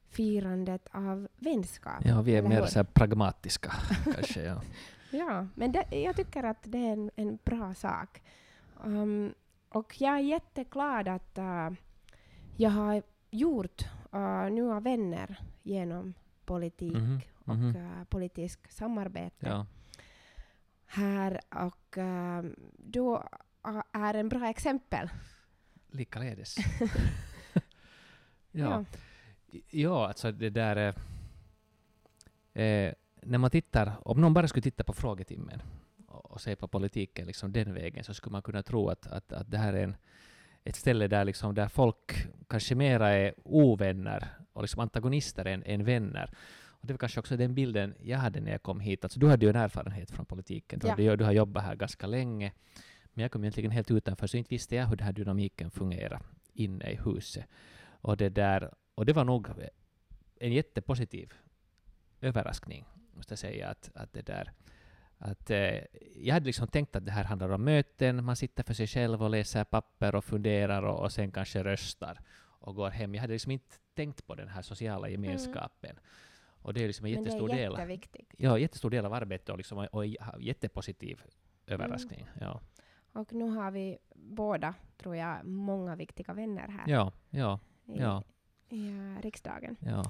firandet 0.08 0.88
av 0.92 1.28
vänskap. 1.38 2.06
Ja, 2.06 2.22
vi 2.22 2.36
är 2.36 2.42
mer 2.42 2.66
så 2.66 2.84
pragmatiska 2.84 3.72
kanske. 4.04 4.42
Ja. 4.42 4.62
Ja, 5.12 5.48
men 5.56 5.72
det, 5.72 5.86
jag 5.92 6.16
tycker 6.16 6.44
att 6.44 6.64
det 6.64 6.78
är 6.78 6.94
en, 6.94 7.12
en 7.16 7.40
bra 7.44 7.74
sak. 7.74 8.22
Um, 8.84 9.34
och 9.70 10.02
jag 10.02 10.16
är 10.16 10.20
jätteglad 10.20 11.08
att 11.08 11.38
uh, 11.38 11.78
jag 12.58 12.70
har 12.70 13.04
gjort 13.32 13.86
uh, 14.16 14.50
nya 14.52 14.80
vänner 14.80 15.42
genom 15.64 16.14
politik 16.46 16.96
mm 16.96 17.20
-hmm. 17.46 17.70
och 17.70 17.76
uh, 17.76 18.04
politisk 18.04 18.72
samarbete 18.72 19.48
ja. 19.48 19.66
Här. 20.90 21.40
Och 21.50 21.98
uh, 21.98 22.52
du 22.78 23.20
är 23.92 24.14
en 24.14 24.30
bra 24.30 24.50
exempel. 24.50 25.10
Likaledes. 25.92 26.56
ja. 27.54 27.62
ja. 28.52 28.86
Ja, 29.70 30.08
alltså 30.08 30.32
det 30.32 30.50
där... 30.50 30.96
Eh, 32.54 32.94
när 33.22 33.38
man 33.38 33.50
tittar, 33.50 33.96
om 34.08 34.22
någon 34.22 34.34
bara 34.34 34.48
skulle 34.48 34.64
titta 34.64 34.84
på 34.84 34.94
frågetimmen 34.94 35.62
och, 36.08 36.32
och 36.32 36.42
se 36.42 36.56
på 36.56 36.68
politiken 36.68 37.28
liksom 37.28 37.52
den 37.52 37.74
vägen, 37.74 38.04
så 38.04 38.14
skulle 38.14 38.32
man 38.32 38.42
kunna 38.42 38.64
tro 38.64 38.90
att, 38.90 39.08
att, 39.08 39.34
att 39.34 39.52
det 39.52 39.58
här 39.58 39.74
är 39.74 39.84
en, 39.84 39.96
ett 40.64 40.76
ställe 40.76 41.08
där, 41.08 41.26
liksom, 41.26 41.56
där 41.56 41.68
folk 41.68 42.28
kanske 42.48 42.76
mera 42.76 43.10
är 43.10 43.34
ovänner 43.44 44.28
och 44.54 44.62
liksom 44.62 44.80
antagonister 44.80 45.46
än, 45.46 45.64
än 45.64 45.84
vänner. 45.84 46.30
Och 46.82 46.88
det 46.88 46.94
var 46.94 46.98
kanske 46.98 47.20
också 47.20 47.38
den 47.38 47.56
bilden 47.56 47.96
jag 48.04 48.18
hade 48.18 48.42
när 48.42 48.52
jag 48.52 48.64
kom 48.64 48.80
hit. 48.80 49.04
Alltså, 49.04 49.20
du 49.20 49.28
hade 49.28 49.46
ju 49.46 49.50
en 49.50 49.56
erfarenhet 49.56 50.12
från 50.12 50.26
politiken. 50.26 50.80
Ja. 50.84 50.96
Du, 50.96 51.16
du 51.16 51.24
har 51.24 51.32
jobbat 51.32 51.64
här 51.64 51.76
ganska 51.76 52.08
länge. 52.08 52.52
Men 53.14 53.22
jag 53.22 53.32
kom 53.32 53.44
egentligen 53.44 53.72
helt 53.72 53.92
utanför, 53.92 54.28
så 54.28 54.38
inte 54.38 54.50
visste 54.50 54.76
jag 54.76 54.88
hur 54.88 54.96
den 54.96 55.06
här 55.06 55.14
dynamiken 55.14 55.72
fungerar 55.72 56.22
inne 56.54 56.92
i 56.92 56.96
huset. 56.96 57.46
Och 58.02 58.18
det, 58.18 58.30
där, 58.30 58.74
och 58.96 59.06
det 59.06 59.14
var 59.14 59.24
nog 59.24 59.48
en 60.40 60.54
jättepositiv 60.54 61.34
överraskning, 62.22 62.86
måste 63.14 63.32
jag 63.32 63.40
säga, 63.40 63.68
att, 63.68 63.90
att 63.96 64.14
det 64.14 64.22
där 64.22 64.54
att, 65.22 65.50
eh, 65.50 65.80
jag 66.16 66.34
hade 66.34 66.46
liksom 66.46 66.68
tänkt 66.68 66.96
att 66.96 67.06
det 67.06 67.12
här 67.12 67.24
handlar 67.24 67.50
om 67.50 67.64
möten, 67.64 68.24
man 68.24 68.36
sitter 68.36 68.64
för 68.64 68.74
sig 68.74 68.88
själv 68.88 69.24
och 69.24 69.30
läser 69.30 69.64
papper 69.64 70.16
och 70.16 70.26
funderar 70.26 70.84
och, 70.84 71.00
och 71.00 71.12
sen 71.12 71.32
kanske 71.32 71.64
röstar 71.64 72.20
och 72.40 72.76
går 72.76 72.90
hem. 72.90 73.16
Jag 73.16 73.22
hade 73.22 73.34
liksom 73.34 73.52
inte 73.52 73.76
tänkt 73.96 74.28
på 74.28 74.36
den 74.36 74.48
här 74.48 74.62
sociala 74.62 75.08
mm. 75.08 75.24
gemenskapen. 75.24 75.92
Mm. 75.92 76.04
Och 76.62 76.74
det 76.74 76.84
är 76.84 76.88
liksom 76.88 77.06
en 77.06 77.12
jättestor 77.12 77.48
Men 77.48 77.58
det 77.58 77.64
är 77.64 77.72
jätteviktigt. 77.72 78.30
del. 78.30 78.46
Ja, 78.46 78.58
jättestor 78.60 78.90
del 78.90 79.06
av 79.06 79.14
arbetet 79.14 79.50
och, 79.50 79.58
liksom, 79.58 79.88
och 79.92 80.06
jättepositiv 80.40 81.22
överraskning. 81.68 82.22
Mm. 82.22 82.50
Ja. 82.50 82.62
Och 83.14 83.34
nu 83.34 83.50
har 83.50 83.72
vi 83.72 83.98
båda, 84.16 84.74
tror 84.98 85.16
jag, 85.16 85.46
många 85.46 85.96
viktiga 85.96 86.34
vänner 86.34 86.68
här. 86.68 86.84
Ja, 86.88 87.12
ja, 87.30 87.60
i, 87.86 88.00
ja. 88.00 88.24
i 88.70 88.90
uh, 88.90 89.22
riksdagen. 89.22 89.76
Ja. 89.80 90.06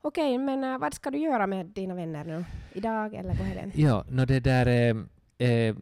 Okej, 0.00 0.38
men 0.38 0.64
uh, 0.64 0.78
vad 0.78 0.94
ska 0.94 1.10
du 1.10 1.18
göra 1.18 1.46
med 1.46 1.66
dina 1.66 1.94
vänner 1.94 2.24
nu? 2.24 2.44
Idag 2.72 3.14
eller 3.14 3.34
på 3.34 3.42
helgen? 3.42 3.72
Ja, 3.74 4.04
no, 4.08 4.24
det 4.24 4.40
där... 4.40 4.66
Eh, 4.66 5.48
eh, 5.48 5.76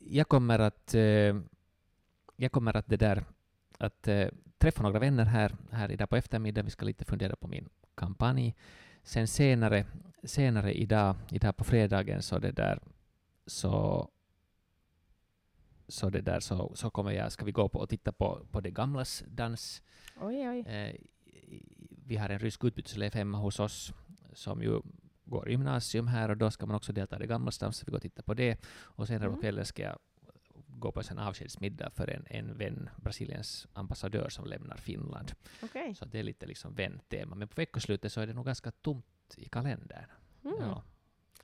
jag 0.00 0.28
kommer 0.28 0.58
att... 0.58 0.94
Eh, 0.94 1.36
jag 2.36 2.52
kommer 2.52 2.76
att 2.76 2.86
det 2.86 2.96
där 2.96 3.24
att 3.80 4.08
eh, 4.08 4.28
träffa 4.58 4.82
några 4.82 4.98
vänner 4.98 5.24
här, 5.24 5.56
här 5.70 5.90
idag 5.90 6.10
på 6.10 6.16
eftermiddagen. 6.16 6.64
Vi 6.64 6.70
ska 6.70 6.86
lite 6.86 7.04
fundera 7.04 7.36
på 7.36 7.48
min 7.48 7.68
kampanj. 7.94 8.54
Sen 9.02 9.28
senare, 9.28 9.86
senare 10.24 10.74
idag, 10.74 11.16
idag 11.30 11.56
på 11.56 11.64
fredagen 11.64 12.22
så 12.22 12.38
det 12.38 12.52
där 12.52 12.80
så 13.46 14.08
så, 15.88 16.10
det 16.10 16.20
där, 16.20 16.40
så, 16.40 16.72
så 16.74 16.90
kommer 16.90 17.10
jag, 17.10 17.32
ska 17.32 17.44
vi 17.44 17.52
gå 17.52 17.68
på 17.68 17.78
och 17.78 17.88
titta 17.88 18.12
på, 18.12 18.46
på 18.50 18.60
det 18.60 18.70
gamlas 18.70 19.24
dans. 19.26 19.82
Oj, 20.20 20.48
oj. 20.48 20.60
Eh, 20.60 20.94
vi 22.06 22.16
har 22.16 22.28
en 22.28 22.38
rysk 22.38 22.64
utbyteselev 22.64 23.14
hemma 23.14 23.38
hos 23.38 23.60
oss 23.60 23.92
som 24.32 24.62
ju 24.62 24.80
går 25.24 25.50
gymnasium 25.50 26.06
här 26.06 26.28
och 26.28 26.36
då 26.36 26.50
ska 26.50 26.66
man 26.66 26.76
också 26.76 26.92
delta 26.92 27.16
i 27.16 27.18
det 27.18 27.26
gamlas 27.26 27.58
dans, 27.58 27.76
så 27.76 27.84
vi 27.86 27.90
går 27.90 27.98
och 27.98 28.02
tittar 28.02 28.22
på 28.22 28.34
det. 28.34 28.58
Och 28.80 29.06
senare 29.06 29.26
mm. 29.26 29.34
på 29.34 29.40
kvällen 29.40 29.64
ska 29.64 29.82
jag 29.82 29.98
gå 30.80 30.92
på 30.92 31.02
en 31.10 31.18
avskedsmiddag 31.18 31.90
för 31.90 32.10
en, 32.10 32.26
en 32.26 32.58
vän, 32.58 32.90
Brasiliens 32.96 33.68
ambassadör 33.72 34.28
som 34.28 34.44
lämnar 34.44 34.76
Finland. 34.76 35.32
Okay. 35.62 35.94
Så 35.94 36.04
det 36.04 36.18
är 36.18 36.22
lite 36.22 36.46
liksom 36.46 36.74
väntema. 36.74 37.36
Men 37.36 37.48
på 37.48 37.54
veckoslutet 37.56 38.12
så 38.12 38.20
är 38.20 38.26
det 38.26 38.34
nog 38.34 38.46
ganska 38.46 38.70
tomt 38.70 39.34
i 39.36 39.48
kalendern. 39.48 40.04
Mm. 40.44 40.56
Ja. 40.60 40.82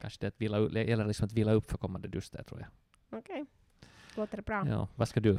Kanske 0.01 0.21
det 0.21 0.27
att 0.27 0.41
vila, 0.41 0.83
gäller 0.83 1.07
liksom 1.07 1.25
att 1.25 1.33
vila 1.33 1.53
upp 1.53 1.71
för 1.71 1.79
kommande 1.79 2.09
duster, 2.09 2.43
tror 2.43 2.61
jag. 2.61 2.69
Okej. 3.19 3.43
Okay. 3.43 3.45
Låter 4.17 4.43
bra. 4.43 4.69
Ja, 4.69 4.89
vad 4.95 5.09
ska 5.09 5.21
du? 5.21 5.39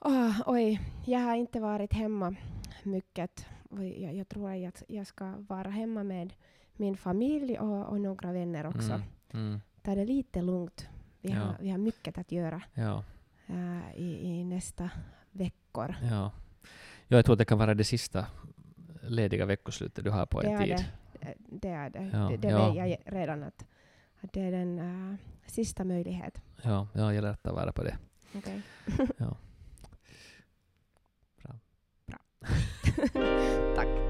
Oh, 0.00 0.42
oj, 0.46 0.80
jag 1.06 1.20
har 1.20 1.36
inte 1.36 1.60
varit 1.60 1.92
hemma 1.92 2.36
mycket. 2.82 3.46
Jag, 3.70 4.14
jag 4.14 4.28
tror 4.28 4.66
att 4.66 4.82
jag, 4.88 5.06
ska 5.06 5.34
vara 5.36 5.70
hemma 5.70 6.04
med 6.04 6.34
min 6.72 6.96
familj 6.96 7.58
och, 7.58 7.86
och 7.86 8.00
några 8.00 8.32
vänner 8.32 8.66
också. 8.66 8.92
Mm, 8.92 9.02
mm. 9.32 9.60
Ta 9.82 9.94
det 9.94 10.04
lite 10.04 10.42
lugnt. 10.42 10.88
Vi, 11.26 11.32
ja. 11.32 11.38
har, 11.38 11.56
vi 11.60 11.70
har 11.70 11.78
mycket 11.78 12.18
att 12.18 12.32
göra 12.32 12.62
ja. 12.74 13.04
äh, 13.46 13.96
i, 13.96 14.26
i, 14.26 14.44
nästa 14.44 14.90
veckor. 15.30 15.94
Ja. 16.02 16.32
Jag 17.08 17.24
tror 17.24 17.32
att 17.32 17.38
det 17.38 17.44
kan 17.44 17.58
vara 17.58 17.74
det 17.74 17.84
sista 17.84 18.26
lediga 19.02 19.46
veckoslutet 19.46 20.04
du 20.04 20.10
har 20.10 20.26
på 20.26 20.42
en 20.42 20.58
tid. 20.58 20.68
Det. 20.68 21.28
Eh, 21.28 21.34
det 21.38 21.68
är 21.68 21.90
det. 21.90 22.10
Ja. 22.12 22.18
Det, 22.18 22.36
det 22.36 22.54
vet 22.54 22.76
jag 22.76 22.98
redan 23.04 23.42
att, 23.42 23.66
att 24.20 24.32
det 24.32 24.40
är 24.40 24.52
den 24.52 24.78
äh, 25.10 25.16
sista 25.46 25.84
möjligheten. 25.84 26.42
Ja, 26.62 26.88
ja, 26.92 27.14
jag 27.14 27.22
lär 27.22 27.34
ta 27.34 27.52
vara 27.52 27.72
på 27.72 27.82
det. 27.82 27.96
Okay. 28.34 28.60
ja. 29.16 29.36
Bra. 31.42 31.58
Bra. 32.06 32.18
Tack. 33.76 34.05